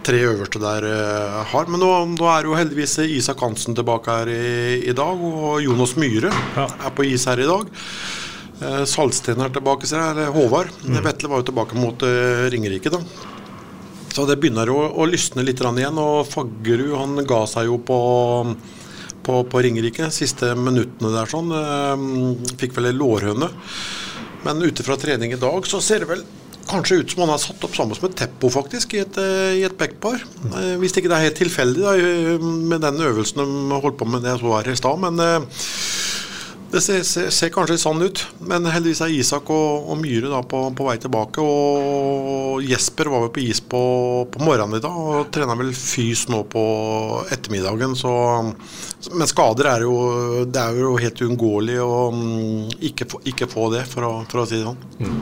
[0.06, 1.72] tre øverste der uh, har.
[1.72, 5.96] Men nå, nå er jo heldigvis Isak Hansen tilbake her i, i dag, og Jonas
[6.00, 6.68] Myhre Ja.
[6.68, 7.72] er på is her i dag.
[8.64, 10.72] Eh, Salsten er tilbake, ser jeg, eller Håvard.
[10.86, 11.02] Mm.
[11.04, 13.02] Vetle var jo tilbake mot eh, Ringerike, da.
[14.16, 16.00] Så det begynner å, å lysne litt igjen.
[16.00, 17.98] Og Faggerud han ga seg jo på,
[19.26, 20.08] på, på Ringerike.
[20.16, 21.52] Siste minuttene der sånn.
[21.52, 23.52] eh, Fikk vel ei lårhøne.
[24.46, 26.24] Men ute fra trening i dag så ser det vel
[26.66, 29.18] kanskje ut som han har satt opp sammen med Teppo, faktisk, i et,
[29.58, 30.24] i et backpar.
[30.82, 31.92] Hvis ikke det er helt tilfeldig da,
[32.42, 35.04] med den øvelsen de holdt på med det jeg så her i stad.
[35.04, 35.22] Men
[36.76, 40.42] det ser, ser, ser kanskje sånn ut, men heldigvis er Isak og, og Myhre da
[40.44, 41.44] på, på vei tilbake.
[41.44, 43.82] Og Jesper var vel på is på,
[44.32, 46.66] på morgenen i dag og trener vel fys nå på
[47.32, 47.96] ettermiddagen.
[47.96, 48.12] Så,
[49.14, 49.96] men skader er jo,
[50.52, 54.48] det er jo helt uunngåelig å mm, ikke, ikke få det, for å, for å
[54.50, 55.16] si det sånn.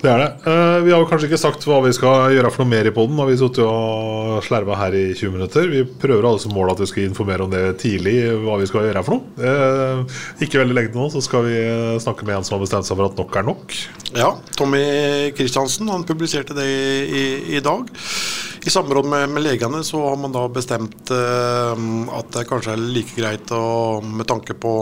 [0.00, 0.30] Det er det.
[0.48, 3.18] Eh, vi har kanskje ikke sagt hva vi skal gjøre for noe mer i poden.
[3.20, 5.68] Har vi sittet og slerva her i 20 minutter.
[5.68, 8.86] Vi prøver altså målet mål at vi skal informere om det tidlig, hva vi skal
[8.86, 9.48] gjøre for noe.
[9.50, 12.88] Eh, ikke veldig lenge nå så skal vi eh, snakke med en som har bestemt
[12.88, 13.76] seg for at nok er nok.
[14.16, 14.82] Ja, Tommy
[15.36, 17.24] Kristiansen han publiserte det i,
[17.56, 17.90] i dag.
[18.60, 21.84] I samråd med, med legene så har man da bestemt eh,
[22.16, 24.74] at det kanskje er like greit å, med tanke på,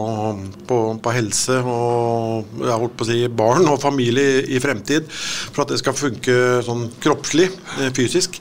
[0.67, 5.63] på, på helse og jeg holdt på å si barn og familie i, fremtid, for
[5.63, 6.37] at det skal funke
[6.67, 8.41] sånn kroppslig, eh, fysisk,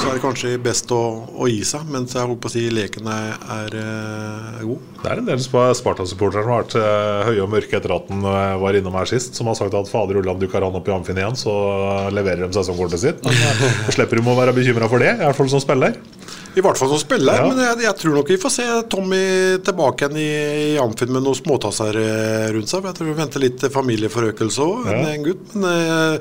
[0.00, 2.64] så er det kanskje best å, å gi seg mens jeg holdt på å si
[2.72, 4.99] leken er, er er god.
[5.00, 8.20] Det er en del Sparta-supportere som har vært eh, høye og mørke etter at den
[8.28, 10.92] eh, var innom her sist, som har sagt at fader Ulland dukker han opp i
[10.92, 11.54] Amfin igjen, så
[12.12, 13.24] leverer de sesongkortet sitt.
[13.24, 15.96] Så slipper de å være bekymra for det, i hvert fall som spiller.
[16.58, 17.46] I hvert fall som spiller, Ja.
[17.46, 19.20] men jeg, jeg tror nok vi får se Tommy
[19.62, 20.30] tilbake igjen i,
[20.74, 22.88] i Amfin med noen småtasser eh, rundt seg.
[22.90, 25.12] Jeg tror vi venter litt familieforøkelse òg, en, Ja.
[25.14, 25.54] en gutt.
[25.54, 26.18] Men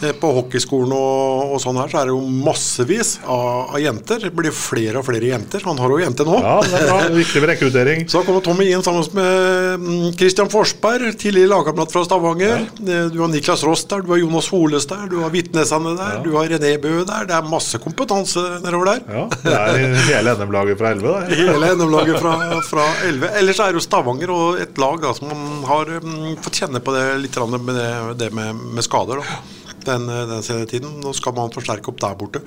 [0.00, 4.24] eh, på hockeyskolen og, og sånn her, så er det jo massevis av, av jenter.
[4.24, 5.62] Det blir flere og flere jenter.
[5.68, 6.40] Han har jo jente nå.
[6.40, 6.98] Ja, det er bra.
[7.20, 8.06] Viktig rekruttering.
[8.16, 12.62] Så kommer Tommy inn sammen med mm, Christian Forsberg, tidligere lagkamerat fra Stavanger.
[12.80, 13.02] Ja.
[13.12, 16.30] Du har Niklas Ross der, du har Jonas Holes der, du har Vitnesane der, du
[16.32, 17.26] har René Bø der.
[17.28, 19.02] Det er masse kompetanse nedover der.
[19.18, 21.12] Ja, det er hele NM-laget fra 11.
[21.12, 21.20] da.
[21.42, 22.34] Hele NM-laget fra,
[22.70, 23.30] fra 11.
[23.42, 25.36] Ellers er jo Stavanger og et lag da, som
[25.68, 27.88] har mm, fått kjenne på det litt med det,
[28.24, 29.20] det med, med skader.
[29.20, 29.72] Da.
[29.92, 31.02] Den, eh, den senere tiden.
[31.04, 32.46] Nå skal man forsterke opp der borte.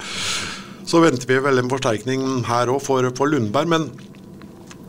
[0.89, 3.69] Så venter vi vel en forsterkning her òg for, for Lundberg.
[3.69, 3.91] Men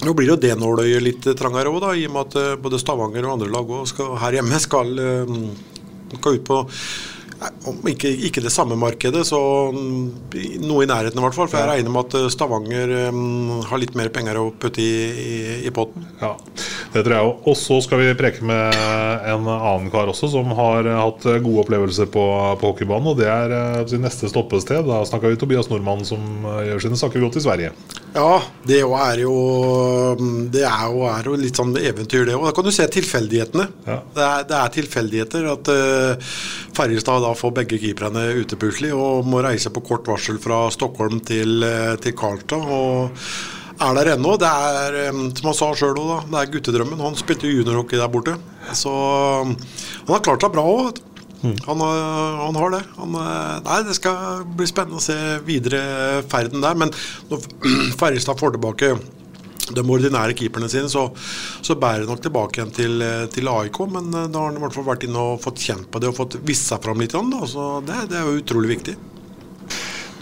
[0.07, 3.27] nå blir jo det nåløyet litt trangere òg, i og med at eh, både Stavanger
[3.27, 5.35] og andre lag også skal, her hjemme skal, eh,
[6.17, 6.61] skal ut på
[7.89, 9.39] ikke, ikke det samme markedet, så
[9.73, 11.49] mm, noe i nærheten i hvert fall.
[11.49, 14.93] For jeg regner med at eh, Stavanger um, har litt mer penger å putte i,
[15.09, 16.05] i, i potten.
[16.21, 16.35] Ja,
[16.93, 17.49] det tror jeg òg.
[17.51, 18.77] Og så skal vi preke med
[19.31, 22.27] en annen kar også, som har eh, hatt gode opplevelser på,
[22.61, 23.13] på hockeybanen.
[23.13, 24.85] Og det er eh, sin neste stoppested.
[24.89, 27.73] Da snakker vi Tobias Nordmann, som eh, gjør sine saker godt i Sverige.
[28.15, 29.35] Ja, det er jo
[30.19, 32.49] mm, Det er jo, er jo litt sånn eventyr, det òg.
[32.49, 33.69] Da kan du se tilfeldighetene.
[33.87, 34.01] Ja.
[34.15, 36.33] Det, er, det er tilfeldigheter at uh,
[36.77, 41.21] Ferjestad da får begge keeperne ute plutselig og må reise på kort varsel fra Stockholm
[41.27, 42.63] til, eh, til Karlstad.
[42.65, 43.11] og
[43.81, 44.35] er der ennå.
[44.39, 47.01] Det er, eh, som han sa sjøl òg, det er guttedrømmen.
[47.01, 48.35] Han spilte juniorhockey der borte.
[48.77, 49.55] Så um,
[50.07, 50.99] han har klart seg bra òg.
[51.41, 52.83] Han, har- han har det.
[52.99, 55.17] Han, eh, nei, det skal bli spennende å se
[55.47, 56.75] videre ferden der.
[56.77, 56.93] Men
[57.31, 57.41] når
[57.97, 58.93] Ferjestad får tilbake
[59.77, 61.09] de ordinære keeperne sine, så,
[61.63, 63.81] så bærer det nok tilbake igjen til, eh, til AIK.
[63.93, 66.11] Men eh, da har han i hvert fall vært inne og fått kjent på det
[66.11, 67.15] og fått vist seg fram litt.
[67.15, 68.97] Da, så det, det er jo utrolig viktig.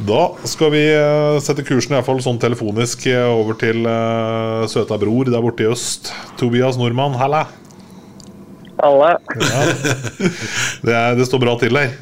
[0.08, 4.98] Da skal vi eh, sette kursen i hvert fall sånn telefonisk over til uh, søta
[5.00, 6.12] bror der borte i øst.
[6.38, 7.48] Tobias Nordmann, halla!
[8.78, 9.16] Halla.
[9.42, 9.64] Ja.
[10.86, 11.96] Det, er, det står bra til der.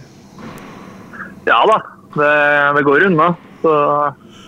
[1.46, 1.78] Ja da,
[2.18, 2.32] det,
[2.76, 3.30] det går unna.
[3.62, 3.72] Så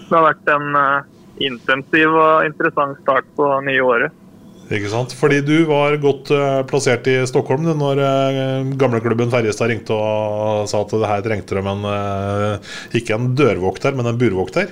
[0.08, 1.06] det har vært en eh,
[1.44, 4.24] intensiv og interessant start på nye året.
[4.68, 5.14] Ikke sant?
[5.16, 10.68] Fordi du var godt eh, plassert i Stockholm du, når uh, gamleklubben Ferjestad ringte og
[10.68, 14.68] sa at det her trengte de en eh, ikke en dørvokter, men en burvokter.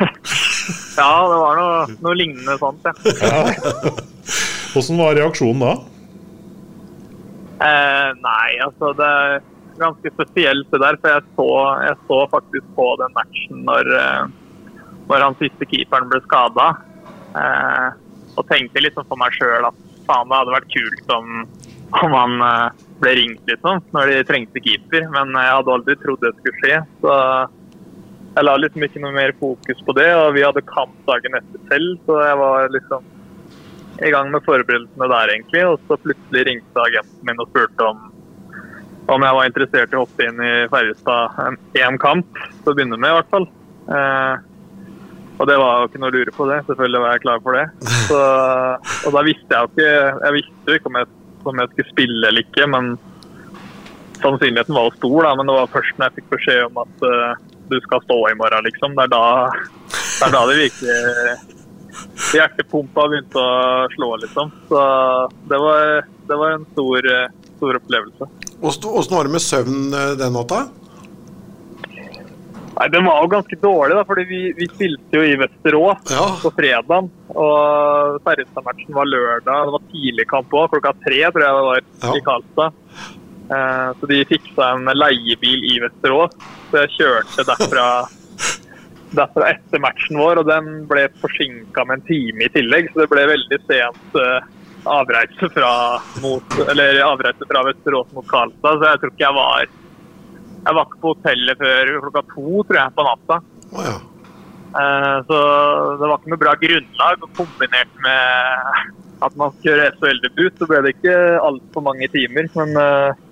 [1.00, 2.84] Ja, det var noe, noe lignende sånt,
[3.24, 3.38] ja.
[4.74, 5.70] Hvordan var reaksjonen da?
[7.60, 9.38] Eh, nei, altså det er
[9.80, 10.98] ganske spesielt det der.
[11.00, 11.48] For jeg så,
[11.86, 14.22] jeg så faktisk på den matchen når, eh,
[15.10, 16.70] når han siste keeperen ble skada.
[17.38, 17.88] Eh,
[18.38, 21.30] og tenkte liksom for meg sjøl at faen, det hadde vært kult om,
[22.00, 23.82] om han eh, ble ringt, liksom.
[23.96, 25.08] Når de trengte keeper.
[25.14, 26.82] Men jeg hadde aldri trodd det skulle skje.
[27.02, 27.16] Så
[28.36, 30.10] jeg la liksom ikke noe mer fokus på det.
[30.18, 33.08] Og vi hadde kamp dagen etter selv, så jeg var liksom
[34.00, 35.64] i gang med forberedelsene der, egentlig.
[35.66, 38.06] Og så plutselig ringte agenten min og spurte om,
[39.10, 43.00] om jeg var interessert i å hoppe inn i Ferjestad én kamp, til å begynne
[43.00, 43.48] med i hvert fall.
[43.90, 44.46] Eh,
[45.40, 46.58] og det var jo ikke noe å lure på det.
[46.68, 47.92] Selvfølgelig var jeg klar for det.
[48.10, 48.18] Så,
[49.08, 49.92] og da visste jeg jo ikke
[50.26, 51.08] Jeg visste jo ikke om jeg,
[51.48, 52.90] om jeg skulle spille eller ikke, men
[54.20, 55.20] sannsynligheten var jo stor.
[55.24, 57.30] da, Men det var først når jeg fikk beskjed om at uh,
[57.70, 58.98] du skal stå i morgen, liksom.
[58.98, 59.24] Det er da
[59.54, 60.98] det, er da det virkelig
[62.36, 64.52] hjertepumpa begynte å slå, liksom.
[64.68, 64.82] Så
[65.48, 67.08] det var, det var en stor,
[67.56, 68.28] stor opplevelse.
[68.60, 70.66] Åssen var det med søvn eh, den natta?
[72.80, 76.50] Nei, Den var jo ganske dårlig, da, fordi vi, vi spilte jo i Vesterås på
[76.56, 77.10] fredag.
[77.28, 79.66] Og Ferjestad-matchen var lørdag.
[79.66, 82.78] Det var tidlig kamp òg, klokka tre tror jeg det var i Karlstad.
[83.50, 86.32] Eh, så de fiksa en leiebil i Vesterås,
[86.70, 87.84] så jeg kjørte derfra,
[89.18, 90.40] derfra etter matchen vår.
[90.40, 94.48] Og den ble forsinka med en time i tillegg, så det ble veldig sent eh,
[94.88, 95.74] avreise fra,
[96.24, 98.80] mot, eller avreise fra Vesterås mot Karlstad.
[98.80, 99.68] Så jeg tror ikke jeg var
[100.60, 103.38] jeg var ikke på hotellet før klokka to tror jeg, på natta.
[103.70, 103.98] Oh, ja.
[104.70, 105.38] Eh, så
[105.98, 107.24] det var ikke noe bra grunnlag.
[107.38, 112.48] Kombinert med at man kjører SHL-debut, så ble det ikke altfor mange timer.
[112.56, 113.24] Men, eh,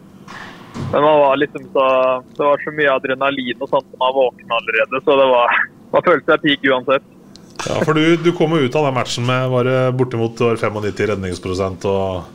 [0.79, 1.85] men man var liksom så,
[2.33, 5.63] det var så mye adrenalin og sånt som man våken allerede, så det var,
[5.95, 7.15] man følte seg peak uansett.
[7.59, 11.09] Ja, for du, du kom jo ut av den matchen med var det bortimot 95
[11.11, 12.29] redningsprosent og,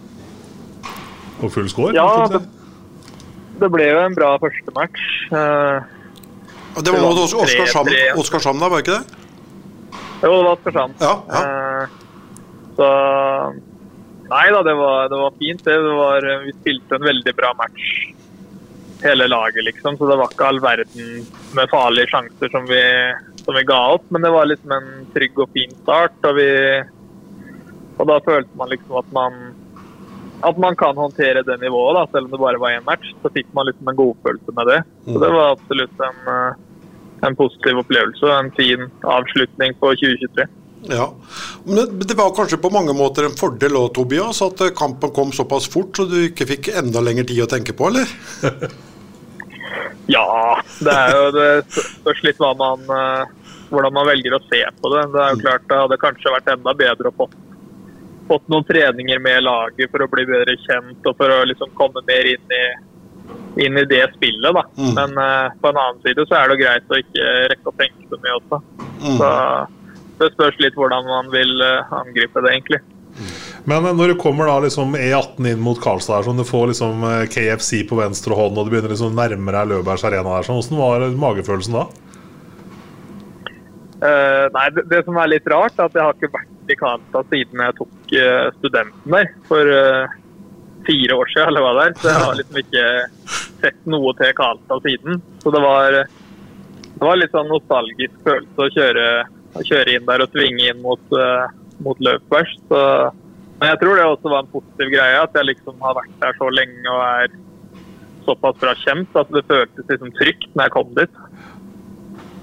[1.40, 1.96] og full score?
[1.96, 2.42] Ja, det,
[3.62, 5.04] det ble jo en bra første match.
[5.34, 5.84] Uh,
[6.82, 9.20] det var mot Oskarshamn, da, var ikke det?
[10.24, 10.98] Jo, det var Oskarshamn.
[11.04, 11.44] Ja, ja.
[11.44, 12.00] Uh,
[12.74, 12.90] så
[14.34, 15.62] Nei da, det var, det var fint.
[15.66, 15.74] Det.
[15.84, 17.90] det var, vi spilte en veldig bra match,
[19.04, 19.98] hele laget, liksom.
[20.00, 22.82] Så det var ikke all verden med farlige sjanser som vi,
[23.44, 24.08] som vi ga opp.
[24.10, 26.18] Men det var liksom en trygg og fin start.
[26.24, 26.48] Og, vi,
[28.00, 29.38] og da følte man liksom at man
[30.44, 33.14] at man kan håndtere det nivået, da, selv om det bare var én match.
[33.22, 34.82] Så fikk man liksom en godfølelse med det.
[35.08, 36.60] Så det var absolutt en, eh,
[37.28, 40.48] en positiv opplevelse og en fin avslutning på 2023.
[40.92, 41.14] Ja,
[41.66, 45.70] Men det var kanskje på mange måter en fordel òg, Tobias, at kampen kom såpass
[45.72, 48.10] fort så du ikke fikk enda lengre tid å tenke på, eller?
[50.16, 50.26] ja,
[50.84, 54.92] det er jo det spørs litt hva man, eh, hvordan man velger å se på
[54.92, 55.06] det.
[55.16, 57.30] Det er jo klart det hadde kanskje vært enda bedre å få
[58.28, 62.04] fått noen treninger med laget for å bli bedre kjent og for å liksom komme
[62.08, 62.64] mer inn i,
[63.66, 64.50] inn i det spillet.
[64.56, 64.66] Da.
[64.80, 64.94] Mm.
[64.98, 68.10] Men uh, på en annen side så er det greit å ikke rekke å tenke
[68.10, 68.62] så mye også.
[69.04, 69.18] Mm.
[69.20, 69.30] Så
[70.22, 72.84] det spørs litt hvordan man vil uh, angripe det, egentlig.
[73.70, 77.04] Men når du kommer da liksom E18 inn mot Karlstad, her, sånn, du får liksom
[77.08, 80.60] eh, KFC på venstre hånd og du begynner liksom nærmere deg Løbergs arena der, sånn,
[80.60, 81.86] hvordan var magefølelsen da?
[84.04, 87.32] Uh, nei, det, det, som er litt rart, er at jeg har ikke vært Karlstad
[87.32, 90.14] siden jeg tok uh, studenten der for uh,
[90.88, 91.52] fire år siden.
[91.52, 91.96] eller hva det er.
[92.00, 92.86] Så jeg har liksom ikke
[93.64, 95.22] sett noe til Karlstad siden.
[95.44, 99.08] Så det var, det var litt sånn nostalgisk følelse å kjøre,
[99.60, 101.16] å kjøre inn der og svinge inn mot,
[101.84, 102.60] mot Løvbergs.
[102.68, 106.36] Men jeg tror det også var en positiv greie, at jeg liksom har vært der
[106.40, 107.38] så lenge og er
[108.26, 111.20] såpass bra kjent at det føltes liksom trygt når jeg kom dit.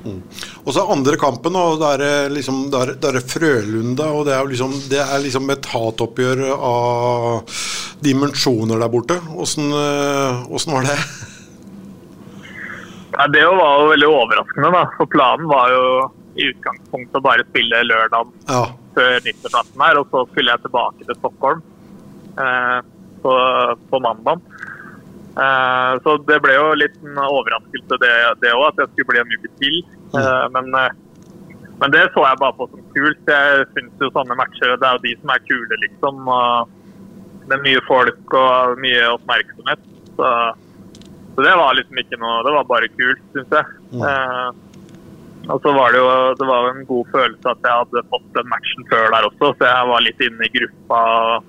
[0.01, 0.21] Mm.
[0.71, 4.05] Og så andre kampen, og da er det liksom, er Frølunda.
[4.15, 7.57] og Det er liksom, det er liksom et hatoppgjør av
[8.07, 9.17] dimensjoner der borte.
[9.35, 10.97] Åssen eh, var det?
[13.17, 14.87] Ja, det var jo veldig overraskende, da.
[14.95, 15.85] For planen var jo
[16.39, 18.65] i utgangspunktet å bare spille lørdag ja.
[18.95, 21.65] før nyttårsaften her, og så skulle jeg tilbake til Stockholm
[22.39, 22.79] eh,
[23.27, 23.35] på,
[23.91, 24.47] på mandag.
[25.35, 29.35] Eh, så det ble jo litt en overraskelse det òg, at jeg skulle bli en
[29.35, 29.83] uke til.
[30.19, 30.91] Eh, men, eh,
[31.81, 33.31] men, det så jeg bare på som kult.
[33.35, 36.33] Jeg syns jo sånne matcher det er jo de som er kule, liksom.
[37.47, 39.87] det er mye folk og mye oppmerksomhet.
[40.17, 40.33] Så,
[41.35, 43.79] så det var liksom ikke noe Det var bare kult, syns jeg.
[43.95, 44.67] Mm.
[45.51, 48.51] Og så var det jo det var en god følelse at jeg hadde fått den
[48.53, 51.01] matchen før der også, så jeg var litt inne i gruppa.
[51.01, 51.49] og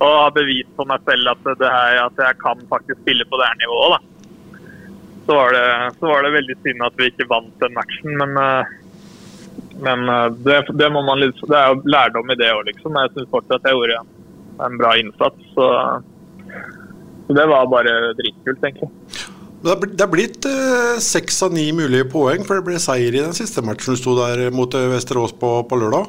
[0.00, 3.48] og har bevist for meg selv at, her, at, jeg kan faktisk spille på det
[3.50, 3.92] her nivået.
[3.92, 3.98] Da.
[5.26, 8.38] Så var, det, så var det veldig synd at vi ikke vant den matchen, men,
[8.40, 8.70] eh,
[9.84, 12.96] men eh, det, det, man, det, er jo lærdom i det òg, liksom.
[12.98, 14.00] Jeg syns fortsatt jeg gjorde
[14.66, 15.52] en bra innsats.
[15.54, 15.68] Så,
[17.26, 18.90] så det var bare dritkult, egentlig.
[19.60, 23.36] Det er blitt eh, seks av ni mulige poeng, for det ble seier i den
[23.36, 26.08] siste matchen du sto der mot Vesterås på, på lørdag?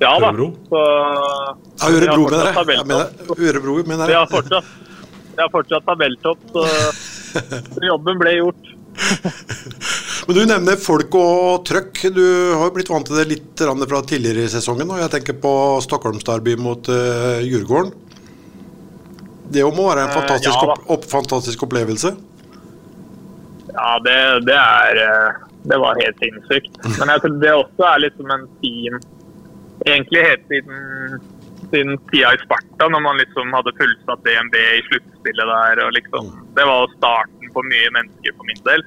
[0.00, 0.30] Ja da.
[0.30, 0.48] Ørebro?
[0.68, 0.80] Så,
[1.80, 2.78] ja, Ørebro, mener jeg.
[2.78, 3.06] jeg mener,
[3.38, 4.08] Ørebro, mener jeg.
[4.08, 4.70] Vi har fortsatt,
[5.34, 6.64] vi har fortsatt tabelltopp, så
[7.90, 8.70] jobben ble gjort.
[10.26, 12.04] Men Du nevner folk og trøkk.
[12.14, 14.90] Du har jo blitt vant til det litt fra tidligere i sesongen.
[14.90, 17.92] og Jeg tenker på Stockholmsderby mot uh, Djurgården.
[19.54, 22.14] Det må være en eh, fantastisk, ja, opp, opp, fantastisk opplevelse?
[23.74, 24.16] Ja, det,
[24.48, 26.78] det, er eh, Det var helt sinnssykt.
[26.98, 28.98] Men jeg tror det også er liksom en fin
[29.84, 31.20] egentlig helt siden,
[31.72, 35.82] siden tida i Sparta, når man liksom hadde fullsatt DNB i sluttspillet der.
[35.86, 38.86] og liksom, Det var starten på mye mennesker for min del.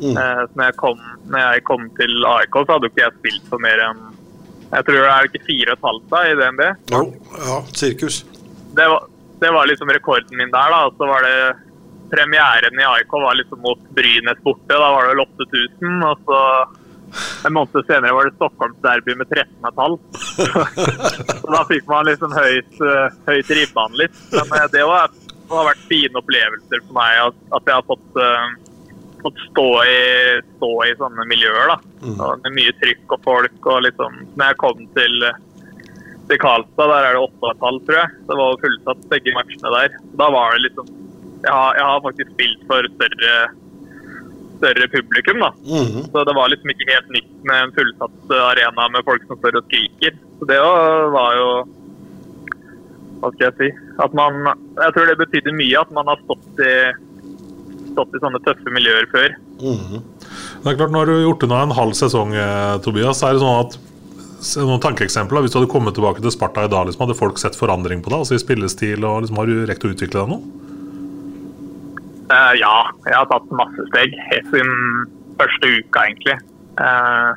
[0.00, 0.16] Mm.
[0.16, 3.52] Eh, når jeg, kom, når jeg kom til AIK, så hadde jo ikke jeg spilt
[3.52, 4.06] for mer enn
[4.70, 6.60] jeg tror det er ikke fire og et halvt da i DNB.
[6.92, 7.00] Jo,
[7.42, 8.20] ja, sirkus.
[8.78, 9.08] Det var,
[9.42, 10.74] det var liksom rekorden min der.
[10.74, 11.40] da, så var det
[12.10, 14.70] Premieren i AIK var liksom mot Brynes borte.
[14.70, 16.00] Da var det vel 8000.
[16.06, 16.38] Og så
[17.46, 19.98] en måned senere var det Stockholmsderby med 13,5.
[21.40, 24.16] så da fikk man liksom høyt, eh, høyt ribban litt.
[24.34, 25.12] Men eh, det var,
[25.50, 28.48] har vært fine opplevelser for meg at, at jeg har fått, eh,
[29.24, 30.00] fått stå, i,
[30.56, 31.74] stå i sånne miljøer.
[31.74, 31.78] da.
[32.14, 33.70] Og med mye trykk og folk.
[33.74, 35.30] og liksom, når jeg kom til
[36.30, 38.18] til Karlstad, der er det 8,5, tror jeg.
[38.28, 39.96] Det var fullsatt begge matchene der.
[40.20, 40.96] Da var det liksom
[41.40, 43.34] Jeg har, jeg har faktisk spilt for større,
[44.60, 45.50] større publikum, da.
[45.64, 46.06] Mhm.
[46.12, 49.58] Så det var liksom ikke helt nytt med en fullsatt arena med folk som står
[49.60, 50.16] og skriker.
[50.38, 51.50] Så det var jo
[53.20, 53.66] Hva skal jeg si?
[54.00, 54.38] At man
[54.78, 56.72] Jeg tror det betydde mye at man har stått i,
[57.92, 59.34] stått i sånne tøffe miljøer før.
[59.60, 60.00] Mhm.
[60.62, 63.22] Det er klart, Nå har du gjort unna en halv sesong, eh, Tobias.
[63.22, 63.76] Er det sånn at
[64.56, 67.56] noen tankeeksempler, Hvis du hadde kommet tilbake til Sparta i dag, liksom, hadde folk sett
[67.56, 68.20] forandring på deg?
[68.24, 70.40] Altså i spillestil, og liksom, Har du rekt å utvikle deg nå?
[72.30, 72.74] Eh, ja,
[73.08, 75.06] jeg har tatt masse steg helt siden
[75.40, 76.36] første uka, egentlig.
[76.78, 77.32] Uh,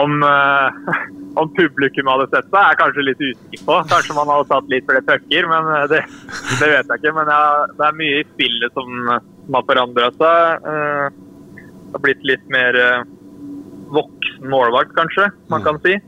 [0.00, 0.94] om, uh,
[1.40, 3.78] om publikum hadde sett det, er jeg kanskje litt usikker på.
[3.90, 6.00] Kanskje man hadde tatt litt flere pucker, men det,
[6.60, 7.14] det vet jeg ikke.
[7.18, 9.02] Men jeg, det er mye i spillet som,
[9.52, 10.68] har forandra seg.
[10.70, 12.78] Det har blitt litt mer
[13.92, 15.98] voksen målvakt, kanskje, man kan si.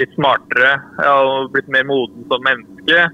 [0.00, 0.72] Litt smartere.
[0.96, 3.04] Jeg har blitt mer moden som menneske.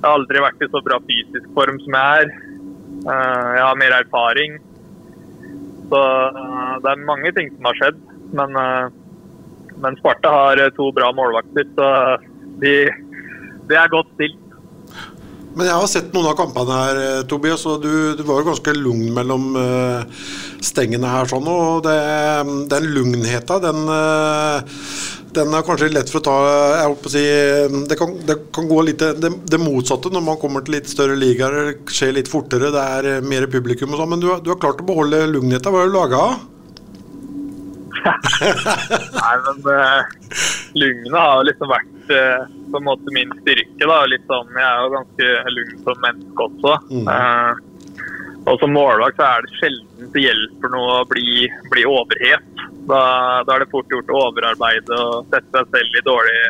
[0.00, 2.30] Jeg har aldri vært i så bra fysisk form som jeg er.
[3.04, 4.54] Eh, jeg har mer erfaring.
[5.90, 7.98] Så eh, det er mange ting som har skjedd.
[8.32, 11.90] Men, eh, men Sparta har to bra målvakter, så
[12.64, 12.72] de,
[13.68, 14.40] de er godt stilt.
[15.50, 18.74] Men jeg har sett noen av kampene her, Tobias, og du, du var jo ganske
[18.76, 19.48] lugn mellom
[20.62, 21.28] stengene her.
[21.28, 21.96] sånn, og det,
[22.70, 23.82] Den lugnheta, den,
[25.36, 26.36] den er kanskje lett for å ta
[26.80, 27.24] jeg håper å si,
[27.90, 31.18] Det kan, det kan gå litt det, det motsatte når man kommer til litt større
[31.18, 31.56] ligaer.
[31.70, 34.14] Det skjer litt fortere, det er eh, mer publikum og sånn.
[34.14, 35.72] Men du, du har klart å beholde lugnheta.
[35.72, 36.48] Hva har du laga av?
[39.20, 40.00] Nei, men uh,
[40.78, 43.82] lungene har jo liksom vært uh, på en måte min styrke.
[43.84, 46.76] da, litt sånn, Jeg er jo ganske lugn som menneske også.
[47.14, 47.66] Eh,
[48.50, 52.48] og som målvakt så er det sjelden det hjelper noe å bli, bli overhet.
[52.90, 53.02] Da,
[53.46, 56.42] da er det fort gjort å overarbeide og sette seg selv i dårlig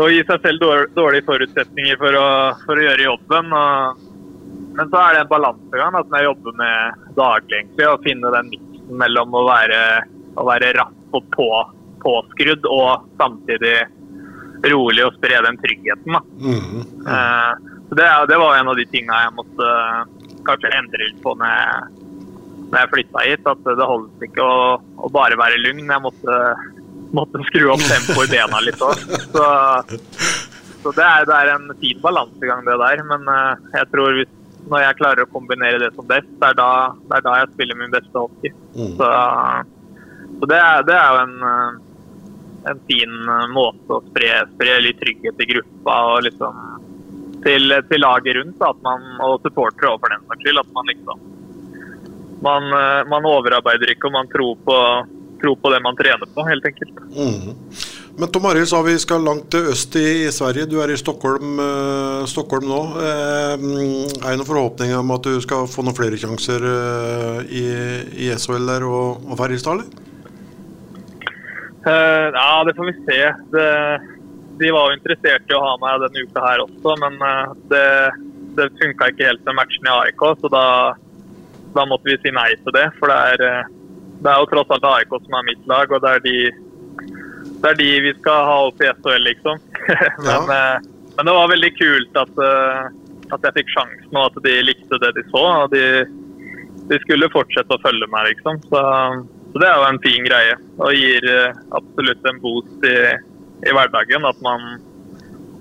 [0.00, 0.62] og gi seg selv
[0.94, 2.28] dårlige forutsetninger for å,
[2.64, 3.50] for å gjøre jobben.
[3.52, 4.04] Og,
[4.78, 7.58] men så er det en balansegang som jeg jobber med daglig.
[7.58, 9.80] egentlig, Å finne den miksen mellom å være,
[10.40, 11.48] å være rapp og på,
[12.04, 13.76] påskrudd og samtidig
[14.70, 16.16] rolig og spre den tryggheten.
[16.16, 16.22] da.
[16.38, 16.86] Mhm.
[17.04, 19.70] Eh, så det, det var en av de tinga jeg måtte
[20.46, 21.90] kanskje endre litt på når
[22.70, 23.48] når jeg flytta hit.
[23.50, 25.90] At det holdt ikke å, å bare være lugn.
[25.90, 26.38] Jeg måtte,
[27.16, 29.06] måtte skru opp tempoet i bena litt òg.
[29.30, 29.46] Så,
[30.84, 33.04] så det, er, det er en fin balansegang, det der.
[33.10, 34.32] Men eh, jeg tror hvis,
[34.70, 36.72] når jeg klarer å kombinere det som best, det er da,
[37.10, 38.54] det er da jeg spiller min beste hockey.
[38.76, 38.96] Mm.
[38.98, 39.12] Så,
[40.40, 41.86] så det, er, det er jo en eh,
[42.68, 46.58] en fin eh, måte å spre, spre litt trygghet i gruppa og liksom
[47.44, 48.64] til, til laget rundt.
[48.70, 50.62] At man, og supportere for den saks skyld.
[50.64, 51.28] At man liksom
[52.40, 54.76] man, eh, man overarbeider ikke, og man tror på,
[55.42, 57.00] tror på det man trener på, helt enkelt.
[57.14, 57.56] Mm.
[58.20, 60.68] Men Tom Arild sa vi skal langt til øst i, i Sverige.
[60.68, 62.80] Du er i Stockholm, eh, Stockholm nå.
[63.00, 67.66] Eh, er det noen forhåpninger om at du skal få noen flere sjanser eh, i,
[68.26, 70.08] i SHL der og, og Ferjestad, eller?
[71.80, 73.20] Eh, ja, det får vi se.
[73.54, 73.68] Det,
[74.60, 77.84] de var jo interessert i å ha meg denne uka her også, men eh, det,
[78.58, 80.64] det funka ikke helt med matchen i AIK, så da,
[81.76, 82.86] da måtte vi si nei til det.
[82.98, 83.70] For det er, eh,
[84.20, 86.36] det er jo tross alt AIK som er mitt lag, og det er de,
[87.62, 89.64] det er de vi skal ha opp i SHL, liksom.
[90.26, 90.70] men, ja.
[91.16, 92.84] men det var veldig kult at, eh,
[93.30, 95.46] at jeg fikk sjansen, og at de likte det de så.
[95.64, 95.84] og de,
[96.90, 98.60] de skulle fortsette å følge meg, liksom.
[98.68, 98.84] Så,
[99.54, 100.60] så det er jo en fin greie.
[100.84, 102.96] Og gir eh, absolutt en boost i,
[103.66, 104.26] i hverdagen.
[104.28, 104.68] At man,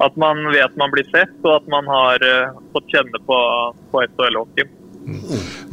[0.06, 3.40] at man vet man blir sett, og at man har uh, fått kjenne på,
[3.94, 4.76] på SHL-hockeyen.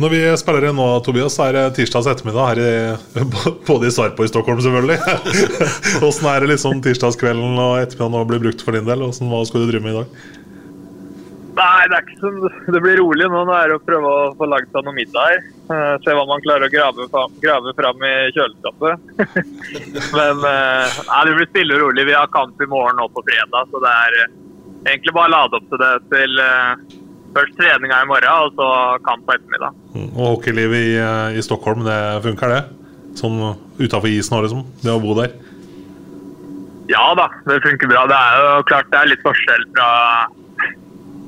[0.01, 3.25] Når vi spiller inn nå, Tobias, er det tirsdags ettermiddag her i,
[3.69, 4.97] både i Sarpo og i Stockholm, selvfølgelig.
[6.07, 9.05] Åssen er det liksom tirsdagskvelden og ettermiddagen nå blir brukt for din del?
[9.05, 10.33] Hvordan, hva skal du drive med i dag?
[11.57, 12.41] Nei, det er ikke sånn,
[12.75, 13.45] det blir rolig nå.
[13.49, 15.47] Nå er det å prøve å få lagd seg noe middag her.
[15.67, 17.07] Eh, se hva man klarer å grave,
[17.43, 19.09] grave fram i kjøleskapet.
[20.19, 22.05] Men eh, nei, det blir stille og rolig.
[22.07, 24.37] Vi har kamp i morgen og på fredag, så det er eh,
[24.93, 26.43] egentlig bare å lade opp til det til,
[27.35, 28.69] først treninga i morgen, og så
[29.09, 29.81] kamp på ettermiddag.
[29.97, 30.07] Mm.
[30.13, 30.93] Og hockeylivet i,
[31.35, 31.99] i Stockholm, det
[32.29, 32.63] funker det?
[33.19, 33.41] Sånn
[33.81, 34.63] utafor isen og liksom?
[34.85, 35.35] Det å bo der?
[36.87, 38.05] Ja da, det funker bra.
[38.07, 39.91] Det er jo klart det er litt forskjell fra,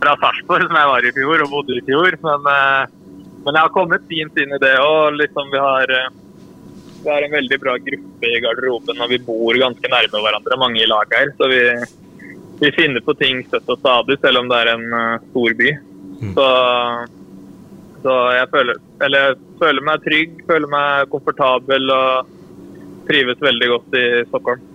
[0.05, 2.15] fra Sarpsborg, som jeg var i fjor og bodde i fjor.
[2.23, 2.47] Men,
[3.49, 6.11] men jeg har kommet fint inn i det og liksom vi har eh,
[7.03, 10.83] vi har en veldig bra gruppe i garderoben og vi bor ganske nærme hverandre, mange
[10.83, 11.31] i lag her.
[11.39, 11.61] Så vi,
[12.61, 15.71] vi finner på ting støtt og stadig, selv om det er en uh, stor by.
[16.19, 16.33] Mm.
[16.35, 16.49] Så,
[18.03, 22.35] så jeg føler, eller, jeg føler meg trygg, føler meg komfortabel og
[23.09, 24.67] trives veldig godt i Stockholm.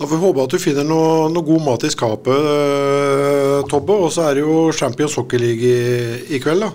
[0.00, 3.98] Da får vi håpe at du finner noe, noe god mat i skapet, eh, Tobbe.
[4.06, 6.70] Og så er det jo Champions Hockey League i, i kveld, da.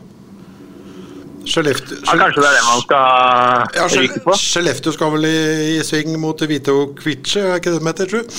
[1.46, 4.36] Skellefteå Ja, kanskje det er det man skal ja, ryke på?
[4.42, 5.36] Skellefteå skal vel i,
[5.76, 8.32] i sving mot Vito Kvitsje, er ikke det de heter, tror jeg.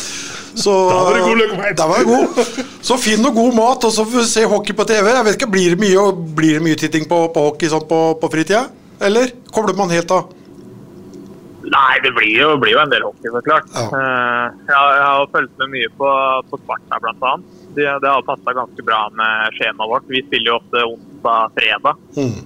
[0.57, 1.77] Så, Da var det god løkmeid.
[1.79, 2.65] Da var det god.
[2.89, 5.11] Så finn noe god mat, og så får vi se hockey på TV.
[5.13, 6.07] Jeg vet ikke, Blir det mye,
[6.39, 8.67] blir det mye titting på, på hockey sånn på, på fritida?
[9.05, 10.33] Eller kobler man helt av?
[11.67, 13.67] Nei, det blir jo, blir jo en del hockey, så klart.
[13.75, 13.87] Ja.
[13.91, 16.11] Eh, jeg, har- jeg har fulgt med mye på,
[16.53, 17.47] på Sparta, annet.
[17.77, 20.07] Det, det har passa ganske bra med skjemaet vårt.
[20.09, 22.39] Vi spiller jo ofte onsdag-fredag, Mm.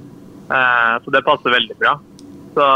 [0.50, 1.94] Eh, så det passer veldig bra.
[2.54, 2.66] Så,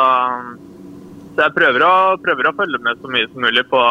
[1.35, 1.95] så jeg prøver å,
[2.25, 3.83] prøver å følge med så mye som mulig på,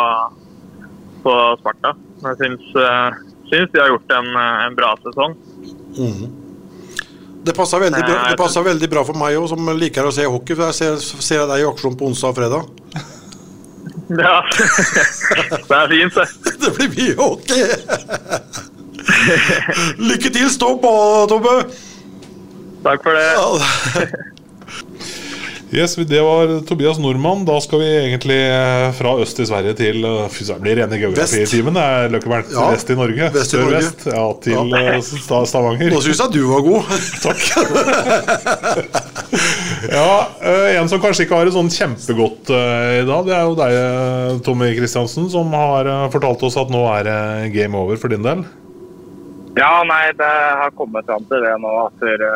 [1.26, 1.96] på Sparta.
[2.24, 3.20] Jeg syns, eh,
[3.52, 4.32] syns de har gjort en,
[4.68, 5.36] en bra sesong.
[5.98, 6.40] Mm.
[7.44, 10.56] Det passer veldig, bra, veldig bra for meg òg, som liker å se hockey.
[10.56, 12.72] For jeg ser, ser jeg deg i aksjon på onsdag og fredag.
[14.14, 14.44] Ja,
[15.70, 16.28] det er fint, det.
[16.62, 17.62] Det blir mye hockey!
[20.00, 20.92] Lykke til, stå på,
[21.32, 21.56] Tobbe!
[22.84, 24.10] Takk for det.
[25.74, 27.46] Yes, Det var Tobias Nordmann.
[27.46, 31.00] Da skal vi egentlig eh, fra øst i Sverige til eh, Fy søren, blir rene
[31.02, 31.74] geografitimen.
[31.74, 32.52] Det er Løkkeberg.
[32.54, 33.30] Ja, Vest i Norge.
[33.34, 33.80] vest i Norge.
[33.82, 34.06] Sør-vest.
[34.14, 35.42] Ja, til ja.
[35.50, 35.90] Stavanger.
[35.96, 36.94] Nå syns jeg du var god.
[37.26, 37.42] Takk.
[39.98, 40.12] ja,
[40.46, 43.58] eh, En som kanskje ikke har det sånn kjempegodt eh, i dag, det er jo
[43.64, 47.18] deg, eh, Tommy Kristiansen, som har eh, fortalt oss at nå er det
[47.58, 48.46] game over for din del.
[49.56, 50.30] Ja, nei, det
[50.60, 51.74] har kommet fram til det nå.
[51.86, 52.30] At jeg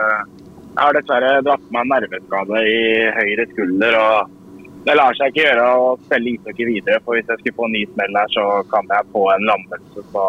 [0.77, 2.81] har dessverre dratt meg en nerveskade i
[3.15, 3.97] høyre skulder.
[3.97, 7.01] og Det lar seg ikke gjøre å spille ishockey videre.
[7.05, 10.03] for Hvis jeg skulle få en ny smell her, så kan jeg få en lammelse.
[10.13, 10.27] Så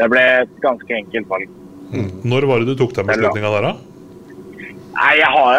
[0.00, 1.54] det ble et ganske enkelt valg.
[2.28, 3.76] Når var det du tok den beslutninga der, da?
[4.98, 5.54] Nei, Jeg har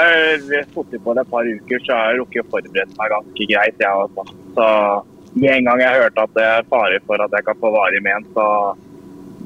[0.74, 3.80] sittet på det et par uker, så jeg har rukket å forberede meg ganske greit.
[3.80, 4.28] jeg også.
[4.58, 4.68] Så
[5.40, 8.02] med en gang jeg hørte at det er fare for at jeg kan få varig
[8.04, 8.46] men, så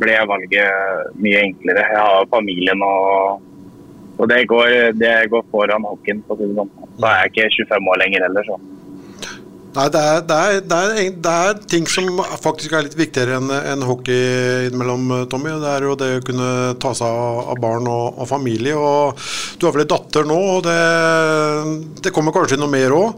[0.03, 1.87] ble valget mye enklere.
[1.89, 3.41] Jeg har familien og
[4.21, 6.21] og det går, det går foran hockeyen.
[6.27, 6.69] på sånn.
[7.01, 8.59] Da er jeg ikke 25 år lenger heller, så.
[9.73, 13.39] Nei, det er, det, er, det, er, det er ting som faktisk er litt viktigere
[13.39, 15.55] enn en hockey innimellom, Tommy.
[15.63, 16.49] Det er jo det å kunne
[16.83, 18.77] ta seg av, av barn og, og familie.
[18.77, 19.17] og
[19.57, 20.77] Du har vel en datter nå, og det,
[22.05, 23.17] det kommer kanskje noe mer òg?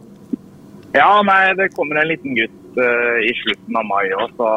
[0.95, 4.53] Ja, nei, det kommer en liten gutt uh, i slutten av mai òg, så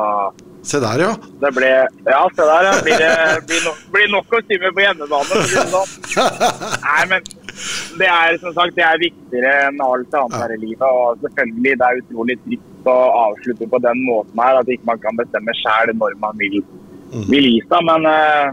[0.67, 1.13] Se der, ja.
[1.43, 2.73] det ble Ja, se der, ja.
[2.85, 3.11] Blir, det,
[3.49, 5.43] blir, no, blir nok å med på hjemmebane.
[5.75, 5.93] sånn.
[6.85, 7.29] Nei, men
[7.99, 10.87] det er som sagt det er viktigere enn alt annet her i livet.
[10.87, 14.61] Og selvfølgelig, det er utrolig trist å avslutte på den måten her.
[14.61, 16.61] At ikke man kan bestemme sjæl når man vil,
[17.31, 17.89] vil gi seg.
[17.89, 18.53] Men uh,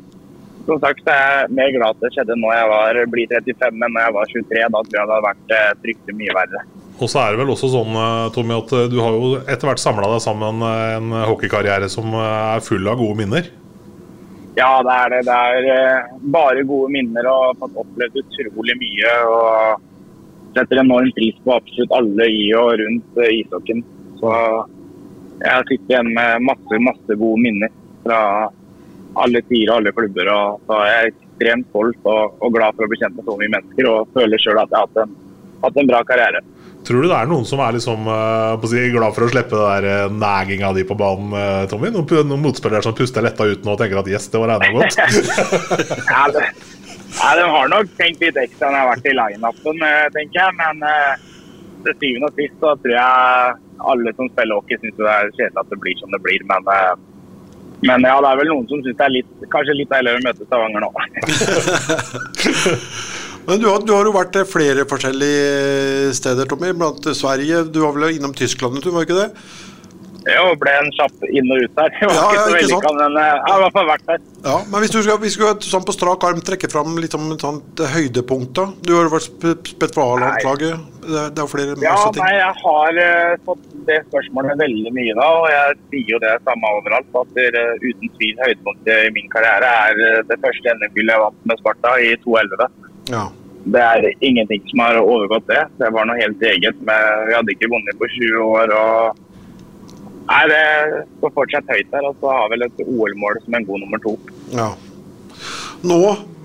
[0.65, 3.97] som sagt jeg er mer glad at det skjedde når jeg var, blir 35 enn
[3.97, 4.63] når jeg var 23.
[4.65, 6.65] Da tror jeg det hadde vært eh, fryktelig mye verre.
[6.95, 9.67] Og så er det vel også sånn, eh, Tommy, at eh, du har jo etter
[9.67, 13.49] hvert samla deg sammen eh, en hockeykarriere som eh, er full av gode minner.
[14.55, 15.19] Ja, det er det.
[15.27, 19.15] Det er eh, bare gode minner og har opplevd utrolig mye.
[19.27, 19.83] Og
[20.55, 23.83] setter enorm pris på absolutt alle i og rundt eh, ishockeyen.
[24.21, 24.31] Så
[25.41, 27.73] jeg sitter igjen med masse, masse gode minner
[28.05, 28.19] fra
[29.19, 30.31] alle tider og alle klubber.
[30.31, 33.35] Og så er jeg ekstremt stolt og, og glad for å bli kjent med så
[33.41, 35.17] mye mennesker og føler sjøl at jeg har hatt en,
[35.65, 36.45] hatt en bra karriere.
[36.85, 39.65] Tror du det er noen som er liksom, eh, si, glad for å slippe det
[39.65, 41.89] der eh, næginga di på banen, eh, Tommy?
[41.93, 44.69] Noen, noen motspillere som puster letta ut nå og tenker at yes, det var regna
[44.77, 44.95] godt?
[46.13, 46.43] ja, det,
[47.15, 49.77] ja, de har nok tenkt litt ekstra når jeg har vært i line-upen,
[50.13, 50.51] tenker jeg.
[50.61, 50.75] Men
[51.87, 53.09] til syvende og sist så tror jeg
[53.95, 56.41] alle som spiller hockey syns det er kjedelig at det blir som det blir.
[56.53, 56.61] Men,
[57.81, 60.25] men ja, det er vel noen som syns det er litt, kanskje litt deiligere å
[60.29, 60.93] møte Stavanger nå.
[63.47, 66.73] Men du har, du har jo vært eh, flere forskjellige steder, Tommy.
[66.77, 67.63] Blant Sverige.
[67.69, 69.29] Du var vel innom Tyskland, du, var ikke det?
[70.25, 71.91] Jo, ble en kjapp inn og ut der.
[71.99, 74.23] Det var Ja, ikke så vellykka, men eh, jeg har i hvert fall vært der.
[74.47, 77.13] Ja, men hvis du skal, hvis du skal sånn på strak arm trekke fram litt
[77.13, 78.65] om sånt høydepunkt, da?
[78.87, 80.81] Du har jo vært sp- spilt for A-landslaget.
[81.05, 82.23] Det, det er flere Ja, masse ting.
[82.25, 86.33] nei, jeg har eh, fått det spørsmålet veldig mye da, og jeg sier jo det
[86.49, 87.13] samme overalt.
[87.21, 91.25] At det, eh, uten tvil høydepunktet i min karriere er eh, det første NM-gullet jeg
[91.27, 92.71] vant med Sparta i 2011.
[93.11, 93.27] Ja.
[93.65, 95.61] Det er ingenting som har overgått det.
[95.79, 96.81] Det var noe helt eget.
[96.85, 98.73] Men vi hadde ikke vunnet på 20 år.
[98.77, 99.23] og
[100.25, 100.65] Nei, Det
[101.19, 102.09] står fortsatt høyt der.
[102.09, 104.17] Og så har vel et OL-mål som en god nummer to.
[104.53, 104.73] Ja.
[105.85, 105.99] Nå,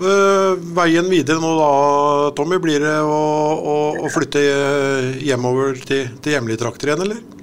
[0.05, 1.69] øh, veien videre nå da,
[2.37, 3.21] Tommy, blir det å,
[3.57, 7.40] å, å flytte eh, hjemover til, til hjemlige trakter igjen, eller?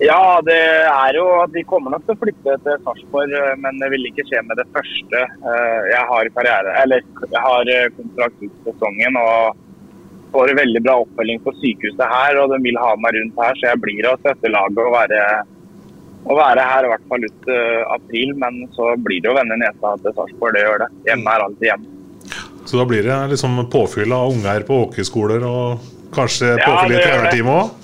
[0.00, 3.80] Ja, det er jo at vi kommer nok til å flytte til Sarpsborg, eh, men
[3.82, 5.20] det vil ikke skje med det første.
[5.20, 9.60] Eh, Jeg har karriere, eller jeg har eh, kontrakt ut sesongen og
[10.32, 12.40] får veldig bra oppfølging på sykehuset her.
[12.40, 15.20] Og de vil ha meg rundt her, så jeg blir å støtte laget og være,
[16.24, 17.52] og være her i hvert fall ut
[17.98, 18.34] april.
[18.40, 20.90] Men så blir det å vende nesa til Sarpsborg, det gjør det.
[21.10, 21.96] Hjemme er alltid hjemme.
[22.64, 27.04] Så da blir det liksom påfyll av unger på hockeyskoler og kanskje påfyll i ja,
[27.04, 27.76] trenerteamet òg?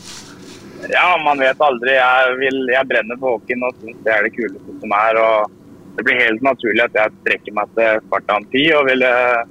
[0.92, 1.94] Ja, man vet aldri.
[1.96, 5.20] Jeg, vil, jeg brenner på hockeyen og syns det er det kuleste som er.
[5.20, 8.64] og Det blir helt naturlig at jeg strekker meg til Sparta Amfi.
[8.76, 9.42] og vil, eh,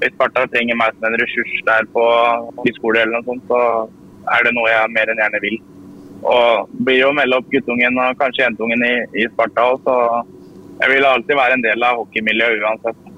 [0.00, 2.04] Hvis Sparta trenger meg som en ressurs der på
[2.78, 3.60] skole eller noe sånt, så
[4.34, 5.58] er det noe jeg mer enn gjerne vil.
[6.20, 9.84] Og det blir jo å melde opp guttungen og kanskje jentungen i, i Sparta òg,
[9.84, 9.96] så
[10.80, 13.09] jeg vil alltid være en del av hockeymiljøet uansett.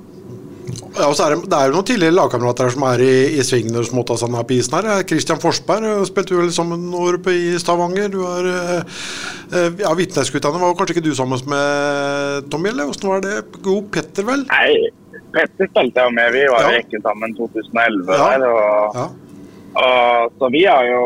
[0.93, 3.45] Ja, og så er det, det er jo noen tidligere lagkamerater som er i, i
[3.47, 5.05] svingene måtte ha seg på isen her.
[5.09, 8.11] Kristian Forsberg eh, spilte vel sammen år oppe i Stavanger.
[8.13, 8.99] Du har eh,
[9.57, 13.39] eh, Ja, Vitnesguttene var kanskje ikke du sammen med Tommy, eller åssen var det?
[13.65, 14.45] Jo, Petter, vel?
[14.53, 16.33] Nei, Petter spilte jeg med.
[16.37, 16.75] Vi var ja.
[16.75, 18.23] i rekke sammen 2011 Ja.
[18.23, 18.49] der.
[18.53, 18.99] og...
[19.01, 19.11] Ja.
[19.73, 21.05] Og, så vi har jo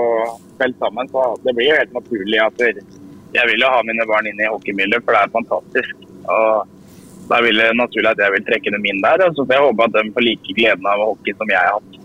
[0.56, 4.26] spilt sammen, så det blir jo helt naturlig at jeg vil jo ha mine barn
[4.26, 6.08] inn i hockeymiljøet, for det er fantastisk.
[6.26, 6.75] Og
[7.30, 9.88] da vil det naturlig at jeg vil trekke dem inn der, Altså, så jeg håper
[9.88, 12.00] at de får like gleden av hockey som jeg har hatt.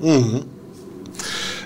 [0.00, 0.59] Mm Eh,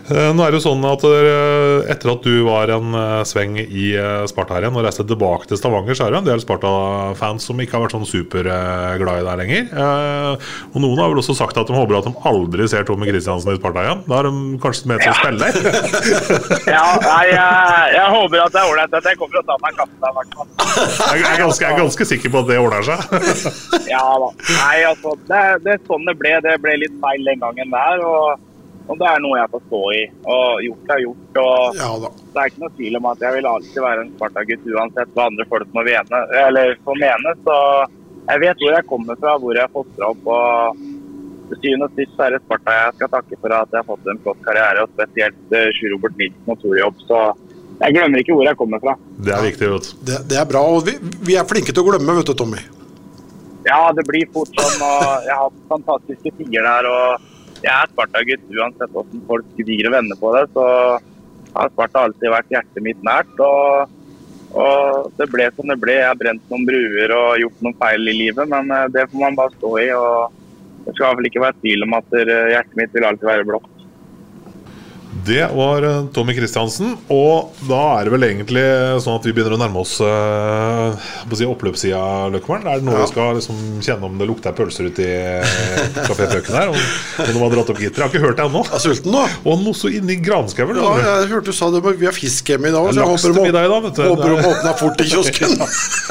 [0.04, 3.86] Nå er det jo sånn at eh, Etter at du var en eh, sveng i
[3.96, 7.46] eh, Sparta her igjen og reiste tilbake til Stavanger, så er det en del Sparta-fans
[7.48, 9.70] som ikke har vært sånn superglad i deg lenger.
[9.72, 13.08] Eh, Og Noen har vel også sagt at de håper at de aldri ser Tomme
[13.08, 14.04] Kristiansen i Sparta igjen.
[14.10, 15.50] Da er de kanskje med til å spille?
[16.74, 19.74] Ja, nei, jeg, jeg håper at det er ålreit at jeg kommer og tar meg
[19.74, 20.48] en kaffe der, i hvert fall.
[21.14, 21.44] Jeg er
[21.74, 23.84] ganske, er sikker på at det ordner seg.
[23.88, 24.30] Ja da.
[24.58, 26.34] Nei, altså, det, det er sånn det ble.
[26.44, 28.04] Det ble litt feil den gangen der.
[28.04, 28.53] og
[28.84, 30.00] og det er noe jeg får stå i.
[30.36, 31.38] Og gjort er gjort.
[31.40, 32.10] og Ja da.
[32.34, 35.28] Det er ikke noe tvil om at jeg vil alltid være en Sparta-gutt uansett hva
[35.30, 37.32] andre folk må vene, Eller får mene.
[37.46, 37.56] Så
[38.24, 40.28] jeg vet hvor jeg kommer fra, hvor jeg er fostra opp.
[40.28, 40.84] og
[41.44, 44.06] til syvende og sist er det Sparta jeg skal takke for at jeg har fått
[44.08, 47.02] en flott karriere, og spesielt uh, Sjur Robert Nilsen og Torjobb.
[47.08, 47.18] Så
[47.82, 48.94] jeg glemmer ikke hvor jeg kommer fra.
[49.26, 49.90] Det er viktig, vet.
[50.08, 50.62] Det, det er bra.
[50.72, 50.96] Og vi,
[51.28, 52.62] vi er flinke til å glemme, vet du, Tommy.
[53.64, 54.82] Ja, det blir fort sånn.
[54.84, 56.88] og Jeg har hatt fantastiske tider der.
[56.88, 57.30] og
[57.64, 60.46] Jeg er Sparta-gutt uansett hvordan folk gir og vender på det.
[60.52, 60.64] Så
[61.54, 63.32] har Sparta alltid vært hjertet mitt nært.
[63.40, 63.92] og,
[64.54, 65.96] og det ble som det ble.
[65.96, 69.22] Jeg har brent noen bruer og gjort noen feil i livet, men eh, det får
[69.24, 69.88] man bare stå i.
[69.96, 73.48] og Det skal vel ikke være tvil om at eh, hjertet mitt vil alltid være
[73.48, 73.73] blått.
[75.22, 78.64] Det var eh, Tommy Kristiansen, og da er det vel egentlig
[79.04, 80.96] sånn at vi begynner å nærme oss uh,
[81.28, 82.00] på å si oppløpssida,
[82.34, 82.66] Løkkemann.
[82.66, 85.14] Er det nå vi skal liksom kjenne om det lukter pølser ute i
[86.08, 86.72] kafépøken her?
[86.72, 86.80] Om,
[87.24, 88.02] om de har dratt opp gitter?
[88.02, 88.64] Jeg har ikke hørt det ennå.
[88.66, 89.22] Jeg er sulten nå.
[89.44, 90.80] Og noe så inni granskauen.
[90.82, 90.92] Ja,
[91.22, 92.90] jeg hørte du sa det, men vi har fisk hjemme i dag.
[92.90, 94.02] Så jeg håper de, middag i du.
[94.10, 95.56] håper de åpner fort i kiosken.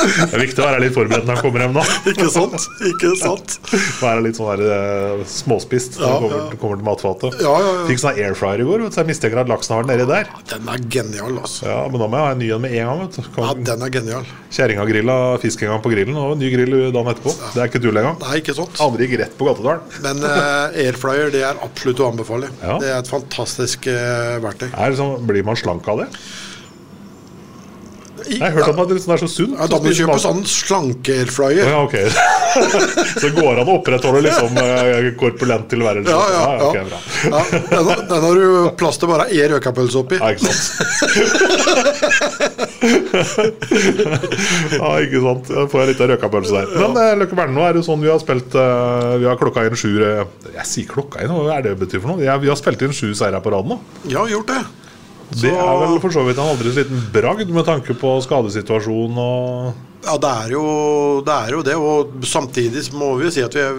[0.04, 1.84] Det er viktig å være litt forberedt når han kommer hjem, nå.
[2.12, 2.66] ikke sant?
[2.89, 3.56] Ikke sant?
[4.01, 6.60] Være litt sånn eh, småspist når Ja, kommer, ja.
[6.62, 7.38] kommer til matfatet.
[7.43, 7.86] Ja, ja, ja.
[7.88, 9.91] Fikk sånn air fryer i går, vet du, så jeg mistenker at laksen har den
[9.93, 10.29] nedi der.
[10.51, 11.65] Den er genial, altså.
[11.65, 13.01] Ja, Men da må jeg ha en ny en med en gang.
[13.03, 14.29] vet du Ja, den er genial.
[14.53, 17.33] Kjerringa grilla fisk en gang på grillen, og en ny grill dagen etterpå.
[17.55, 18.19] Det er ikke tull engang.
[18.21, 18.77] Nei, ikke sant?
[18.85, 19.97] Andre gikk rett på Gattedalen.
[20.05, 22.53] Men uh, airflyer det er absolutt å anbefale.
[22.61, 22.77] Ja.
[22.83, 24.69] Det er et fantastisk uh, verktøy.
[24.71, 26.09] Er det sånn, blir man slank av det?
[28.30, 29.53] Jeg har hørt at man er så sunn.
[29.57, 31.65] Ja, da må du kjøpe sånn slanke-airfryer.
[31.69, 32.05] Ja, okay.
[33.21, 36.09] så går an å opprettholde liksom eh, korpulent tilværelse?
[36.13, 36.63] Ja, ja, ja.
[36.69, 36.99] Okay, bra.
[37.30, 37.41] Ja,
[37.89, 38.45] den, den har du
[38.80, 40.15] plass til bare én røkapølse oppi.
[40.21, 40.63] Ja, ikke sant.
[44.78, 45.43] ja, ikke sant.
[45.53, 46.67] Da får jeg litt av røkapølse der.
[46.84, 49.59] Men eh, Løkke Berne, nå er det sånn vi har spilt eh, Vi har klokka
[49.67, 52.19] inn sju Jeg sier klokka inn, hva er det betyr for noe?
[52.24, 53.76] Vi har spilt inn sju seire på rad nå.
[54.11, 54.61] Ja, gjort det.
[55.41, 59.73] Det er vel for så vidt en aldri liten bragd med tanke på skadesituasjonen og
[60.03, 60.63] Ja, det er, jo,
[61.23, 61.75] det er jo det.
[61.79, 63.77] Og samtidig må vi jo si at vi er,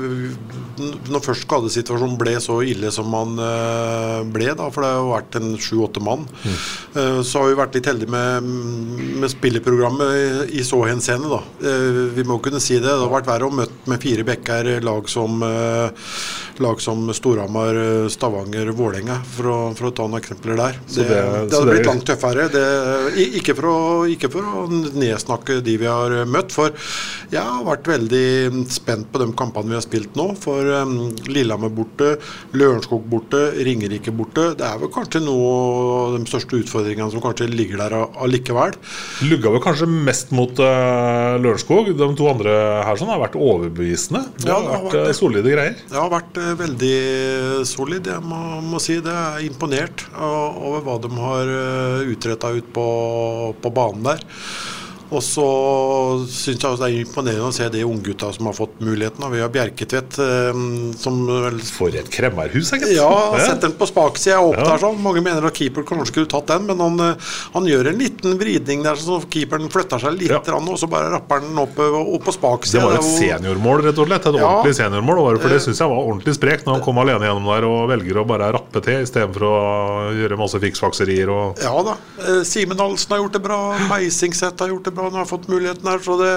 [0.78, 5.12] når først skadesituasjonen ble så ille som man eh, ble, da, for det har jo
[5.12, 7.20] vært en sju-åtte mann, mm.
[7.26, 8.48] så har vi vært litt heldige med,
[9.22, 11.30] med spilleprogrammet i, i så henseende.
[11.32, 11.42] da.
[11.68, 12.88] Eh, vi må kunne si det.
[12.88, 15.42] Det har vært verre å møte med fire bekker lag som
[16.60, 20.78] lag som Storhamar, eh, Stavanger, Vålerenga, for, for å ta noen eksempler der.
[20.86, 22.48] Det, det- det, hadde blitt langt tøffere.
[22.52, 22.64] Det,
[23.40, 23.78] ikke, for å,
[24.10, 26.74] ikke for å nedsnakke de vi har møtt, for
[27.32, 30.30] jeg har vært veldig spent på de kampene vi har spilt nå.
[30.40, 30.94] For um,
[31.28, 32.14] Lillehammer borte,
[32.56, 34.50] Lørenskog borte, Ringerike borte.
[34.58, 35.50] Det er vel kanskje noe
[35.98, 38.76] av de største utfordringene som kanskje ligger der allikevel.
[39.28, 41.92] Lugga vel kanskje mest mot uh, Lørenskog.
[41.98, 42.54] De to andre
[42.86, 44.24] her sånn har vært overbevisende.
[44.40, 45.18] Det Ja, har det har vært vært det.
[45.20, 45.76] solide greier.
[45.90, 46.94] Det har vært uh, veldig
[47.70, 48.40] solid, jeg må,
[48.72, 49.00] må si.
[49.04, 51.52] Det er imponert o- over hva de har
[52.14, 52.86] utretta ut på,
[53.62, 54.22] på banen der.
[55.14, 55.44] Og så
[56.30, 59.24] syns jeg det er imponerende å se de unggutta som har fått muligheten.
[59.32, 60.60] Vi har Bjerketvedt eh,
[61.00, 62.96] som vel For et kremmerhus, egentlig.
[62.98, 64.64] Ja, sett den på spaksida opp Ja.
[64.72, 65.00] der sånn.
[65.04, 68.38] Mange mener at keeper kanskje skulle tatt den, men han, eh, han gjør en liten
[68.40, 71.98] vridning der, så keeperen flytter seg litt, grann, og så bare rapper den opp, eh,
[72.14, 72.34] opp på
[72.64, 74.26] Det var et seniormål, rett og slett.
[74.26, 74.48] Et Ja.
[74.48, 75.40] ordentlig seniormål.
[75.40, 78.16] For det syns jeg var ordentlig sprekt, når han kom alene gjennom der og velger
[78.22, 81.96] å bare rappe til istedenfor å gjøre masse fiksfakserier og Ja da.
[82.44, 83.78] Simen Halsen har gjort det bra.
[83.88, 85.03] Meisingseth har gjort det bra.
[85.04, 86.02] Han har fått muligheten her.
[86.04, 86.32] Så det,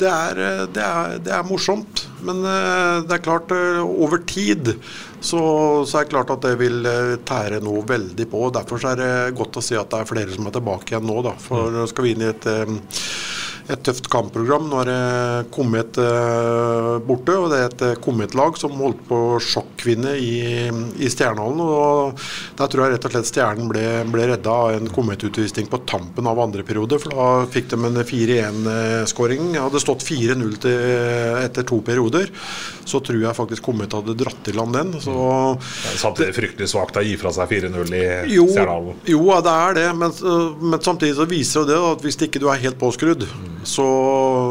[0.00, 2.06] det, er, eh, det, er, det er morsomt.
[2.26, 4.74] Men eh, det er klart, eh, over tid
[5.20, 5.40] så,
[5.88, 6.86] så er det klart at det vil
[7.26, 8.46] tære noe veldig på.
[8.48, 10.94] og Derfor så er det godt å si at det er flere som er tilbake
[10.94, 11.18] igjen nå.
[11.26, 11.34] Da.
[11.42, 12.46] For nå skal vi inn i et
[13.66, 14.68] et tøft kampprogram.
[14.70, 19.18] Nå er det Komet eh, borte, og det er et eh, Komet-lag som holdt på
[19.34, 20.36] å sjokkvinne i,
[21.02, 21.62] i Stjernehallen.
[21.62, 22.22] og
[22.58, 26.30] Der tror jeg rett og slett Stjernen ble, ble redda av en Komet-utvisning på tampen
[26.30, 27.00] av andre periode.
[27.02, 29.56] For da fikk de en 4-1-skåring.
[29.58, 30.56] Hadde stått 4-0
[31.42, 32.30] etter to perioder.
[32.86, 34.94] Så tror jeg faktisk Komet hadde dratt i land den.
[35.02, 35.16] Så
[35.96, 38.06] Samtidig fryktelig svakt å gi fra seg 4-0 i
[38.36, 39.02] Stjernehallen.
[39.10, 40.14] jo, jo, det er det, men,
[40.62, 43.26] men samtidig så viser det at hvis ikke du er helt påskrudd,
[43.64, 43.86] så,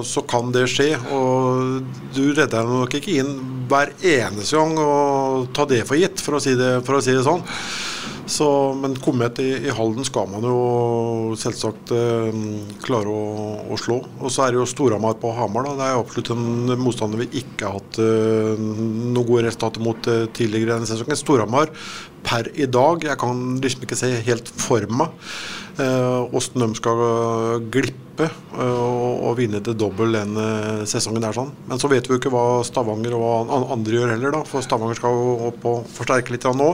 [0.06, 0.94] så kan det skje.
[1.14, 1.84] Og
[2.16, 3.36] du redder deg nok ikke inn
[3.70, 7.26] hver eneste gang og ta det for gitt, for å si det, å si det
[7.26, 7.44] sånn.
[8.26, 12.40] Så, men Komet i, i Halden skal man jo selvsagt eh,
[12.82, 13.36] klare å,
[13.70, 14.00] å slå.
[14.18, 15.68] Og så er det jo Storhamar på Hamar.
[15.68, 20.10] da, Det er absolutt en motstander vi ikke har hatt eh, noen gode resultater mot
[20.10, 21.22] eh, tidligere denne sesongen.
[21.22, 21.70] Storhamar
[22.26, 25.14] per i dag, jeg kan liksom ikke se helt for meg
[25.80, 31.52] åssen de skal eh, glippe eh, og, vinne til dobbel den eh, sesongen der sånn.
[31.68, 34.44] Men så vet vi jo ikke hva Stavanger og andre gjør heller, da.
[34.48, 36.70] For Stavanger skal jo opp og forsterke litt nå.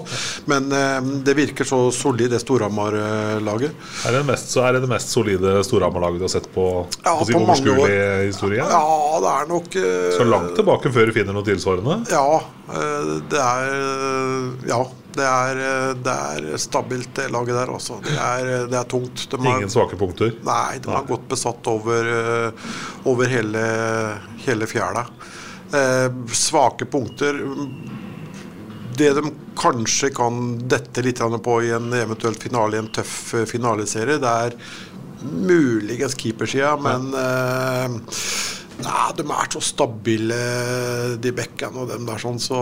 [0.51, 3.75] Men eh, det virker så solid, det Storhamar-laget.
[4.05, 6.69] Er det, mest, så er det det mest solide Storhamar-laget du har sett på,
[7.01, 8.61] Ja, på sin overskuelige historie?
[8.61, 8.85] Ja,
[9.23, 12.01] det er nok eh, Så langt tilbake før du finner noe tilsvarende?
[12.13, 14.83] Ja, eh, det er eh, Ja.
[15.15, 17.97] Det er, eh, det er stabilt, det laget der, også.
[18.05, 19.25] Det er, det er tungt.
[19.31, 20.31] De har- Ingen svake punkter?
[20.47, 22.51] Nei, de har gått besatt over, eh,
[23.05, 23.65] over hele,
[24.45, 25.05] hele fjæra.
[25.73, 27.37] Eh, svake punkter
[28.97, 29.21] Det de
[29.55, 34.27] kanskje kan dette litt på i en eventuelt finale i en tøff eh, finaleserie, det
[34.27, 34.51] er
[35.23, 37.95] muligens keepersida, men eh,
[38.81, 40.37] Nei, de er så stabile,
[41.21, 42.59] de bekkene og dem der sånn, så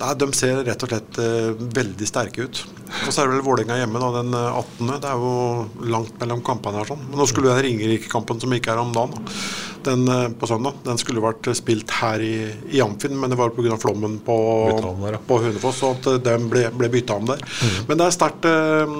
[0.00, 2.62] nei, de ser rett og slett eh, veldig sterke ut.
[3.06, 4.92] Og så er det vel Vålerenga hjemme da, den eh, 18.
[5.04, 7.04] Det er jo langt mellom kampene her sånn.
[7.08, 9.38] Men nå skulle den Ringerike-kampen som ikke er om dagen, da,
[9.86, 12.34] den eh, på søndag, den skulle vært spilt her i,
[12.74, 13.78] i Amfinn, men det var pga.
[13.80, 14.36] flommen på,
[14.76, 15.22] der, ja.
[15.26, 17.42] på Hønefoss, så at eh, den ble, ble bytta om der.
[17.88, 18.94] Men det er sterkt eh,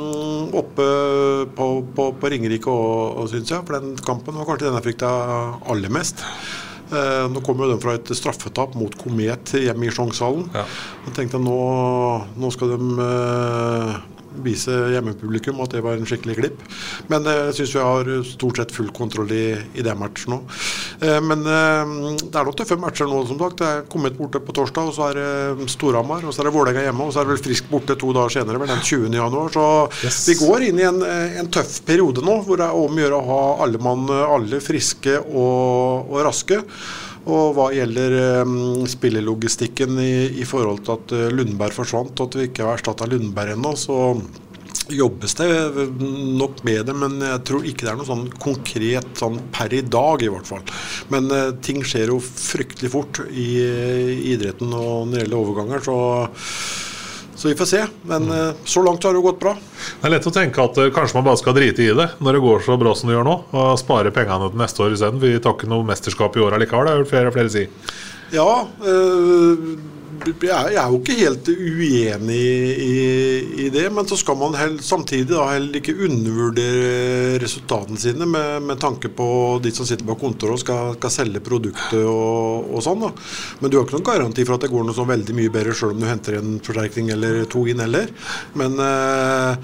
[0.61, 0.89] oppe
[1.57, 3.67] på, på, på Ringerike òg, syns jeg.
[3.67, 5.13] For den kampen var kanskje den jeg frykta
[5.71, 6.25] aller mest.
[6.91, 10.49] Eh, nå kommer jo de fra et straffetap mot Komet hjemme i Sjongshallen.
[10.55, 11.59] Jeg tenkte nå,
[12.41, 14.01] nå skal de eh,
[14.45, 16.63] vise hjemmepublikum at det var en skikkelig glipp.
[17.11, 20.41] Men eh, jeg syns vi har stort sett full kontroll i, i den matchen nå.
[21.01, 23.61] Eh, men eh, det er noen tøffe matcher nå, som sagt.
[23.61, 26.55] Det er kommet borte på torsdag, og så er det Storhamar, og så er det
[26.57, 29.11] Vålerenga hjemme, og så er det vel Frisk borte to dager senere, vel den 20.
[29.17, 29.53] januar.
[29.55, 29.67] Så
[30.29, 33.05] vi går inn i en, eh, en tøff periode nå, hvor det er om å
[33.05, 36.63] gjøre å ha alle mann, alle friske og, og raske.
[37.29, 42.39] Og hva gjelder um, spillelogistikken i, i forhold til at eh, Lundberg forsvant, og at
[42.39, 43.99] vi ikke har erstatta Lundberg ennå, så
[44.91, 45.49] jobbes det
[46.41, 49.83] nok med det, men jeg tror ikke det er noe sånn konkret sånn per i
[49.87, 50.65] dag, i hvert fall.
[51.13, 55.85] Men eh, ting skjer jo fryktelig fort i, i idretten og når det gjelder overganger,
[55.87, 55.99] så
[57.41, 57.87] så vi får se.
[58.03, 59.55] Men eh, så langt har det jo gått bra.
[60.01, 62.37] Det er lett å tenke at eh, kanskje man bare skal drite i det når
[62.37, 65.23] det går så bra som det gjør nå, og spare pengene til neste år isteden.
[65.23, 67.65] Vi tar ikke noe mesterskap i år allikevel, det har hørt flere og flere si.
[68.35, 68.51] Ja,
[68.85, 69.65] øh,
[70.27, 72.41] jeg er jo ikke helt uenig
[72.85, 72.97] i,
[73.65, 78.67] i det, men så skal man hell, samtidig da heller ikke undervurdere resultatene sine med,
[78.67, 79.29] med tanke på
[79.63, 83.07] de som sitter på kontoret og skal, skal selge produktet og, og sånn.
[83.07, 83.13] da.
[83.63, 85.77] Men du har ikke noen garanti for at det går noe så veldig mye bedre
[85.77, 88.11] sjøl om du henter en forsterkning eller to inn heller.
[88.59, 89.57] Men Eh,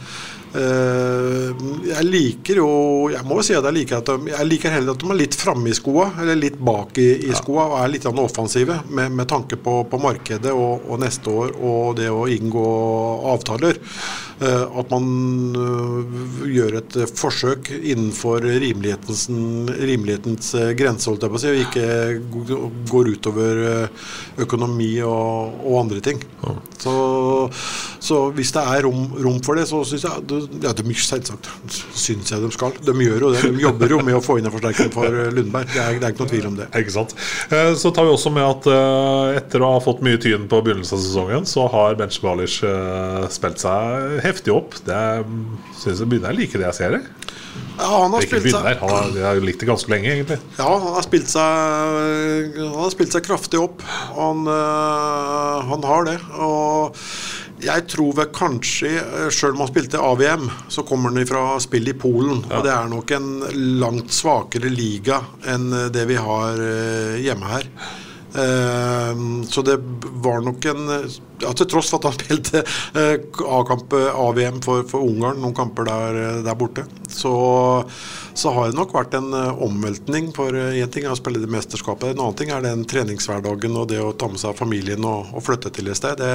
[0.57, 2.69] jeg liker jo
[3.13, 5.19] Jeg må jo si at jeg liker at de, jeg liker heller at de er
[5.21, 8.79] litt framme i skoa, eller litt bak i, i skoa, og er litt sånn offensive
[8.89, 12.67] med, med tanke på, på markedet og, og, neste år og det å inngå
[13.35, 13.81] avtaler.
[14.37, 15.07] Eh, at man
[15.57, 19.27] uh, gjør et forsøk innenfor rimelighetens,
[19.81, 23.63] rimelighetens grense, holdt jeg på å si, og ikke går utover
[24.45, 26.21] økonomi og, og andre ting.
[26.79, 27.51] Så,
[27.99, 31.49] så, hvis det er rom, rom for det, så syns jeg ja, de, selvsagt
[31.97, 32.77] syns jeg de skal.
[32.85, 33.43] De gjør jo det.
[33.47, 35.71] De jobber jo med å få inn en forsterkning for eh, Lundberg.
[35.73, 36.69] Det er, det er, ikke noe tvil om det.
[36.83, 37.17] Ikke sant.
[37.49, 40.61] Eh, så tar vi også med at eh, etter å ha fått mye tyn på
[40.67, 42.61] begynnelsen av sesongen, så har Bench Balish
[43.33, 44.77] spilt seg heftig opp.
[44.87, 45.01] Det
[45.81, 46.97] synes jeg begynner jeg like det jeg ser.
[46.97, 47.33] Det.
[47.77, 50.39] Ja, han har spilt seg han har, Jeg har likt det ganske lenge, egentlig.
[50.59, 53.85] Ja, han har spilt seg, han har spilt seg kraftig opp.
[54.17, 56.19] Han, han har det.
[56.37, 56.97] Og
[57.65, 61.89] jeg tror vel kanskje, eh, sjøl om han spilte AVM, så kommer han fra spill
[61.89, 62.45] i Polen.
[62.49, 62.59] Ja.
[62.59, 63.31] Og det er nok en
[63.81, 67.71] langt svakere liga enn det vi har eh, hjemme her.
[68.35, 69.79] Uh, så det
[70.25, 70.89] var nok en
[71.41, 72.63] ja, Til tross for at han spilte
[72.97, 77.35] A-kamp AVM for, for Ungarn, noen kamper der, der borte, så
[78.37, 80.29] så har det nok vært en uh, omveltning.
[80.37, 83.89] For én ting er å spille det mesterskapet, en annen ting er den treningshverdagen og
[83.93, 86.21] det å ta med seg familien og, og flytte til et sted.
[86.21, 86.33] Det,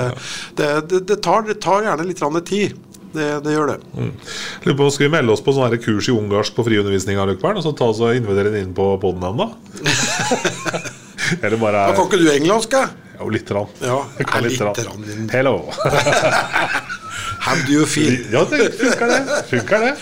[0.58, 2.80] det, det, det tar, tar, gjerne litt tid.
[3.12, 3.78] Det, det, gjør det.
[3.92, 4.12] Mm.
[4.80, 7.90] På, skal vi melde oss på sånne kurs i ungarsk på friundervisning og så ta
[7.92, 9.50] oss og invitere inn på poden ennå?
[11.40, 12.78] Eller bare Da Kan ikke du engelsk?
[13.22, 13.76] Jo, lite grann.
[13.86, 14.80] Ja, jeg kan litt rann.
[14.88, 15.30] Rann.
[15.32, 15.58] Hello.
[17.46, 18.18] How do you feel?
[18.34, 19.22] Ja, det funker det.
[19.50, 19.94] Funker det.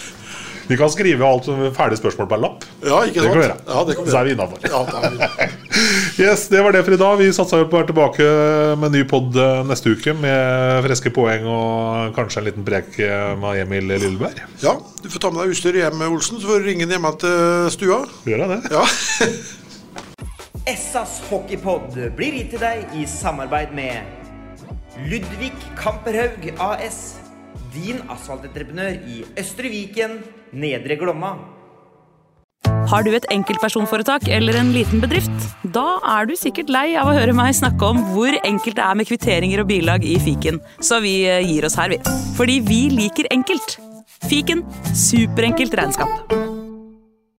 [0.69, 2.65] Vi kan skrive alt som ferdige spørsmål på en lapp.
[2.85, 3.25] Ja, ikke sant?
[3.25, 3.55] Det kan vi gjøre.
[3.65, 4.59] Ja, det kan vi Så er vi innafor.
[4.69, 4.81] Ja,
[6.27, 7.15] yes, det var det for i dag.
[7.17, 8.27] Vi satser på å være tilbake
[8.83, 13.31] med ny pod eh, neste uke med friske poeng og kanskje en liten prek eh,
[13.41, 14.43] med Emil Lilleberg.
[14.61, 17.71] Ja, du får ta med deg utstyret hjem, Olsen, så får du ringe hjemme til
[17.73, 18.03] stua.
[18.29, 18.61] Gjør jeg det?
[18.77, 18.85] Ja.
[20.67, 24.17] Essas hockeypod blir gitt til deg i samarbeid med
[25.07, 27.19] Ludvig Kamperhaug AS.
[27.71, 30.19] Din asfaltentreprenør i Østre Viken,
[30.51, 31.35] Nedre Glomma.
[32.89, 35.45] Har du et enkeltpersonforetak eller en liten bedrift?
[35.75, 38.97] Da er du sikkert lei av å høre meg snakke om hvor enkelt det er
[38.97, 42.01] med kvitteringer og bilag i fiken, så vi eh, gir oss her, vi.
[42.39, 43.77] Fordi vi liker enkelt.
[44.25, 44.65] Fiken
[44.97, 46.58] superenkelt regnskap.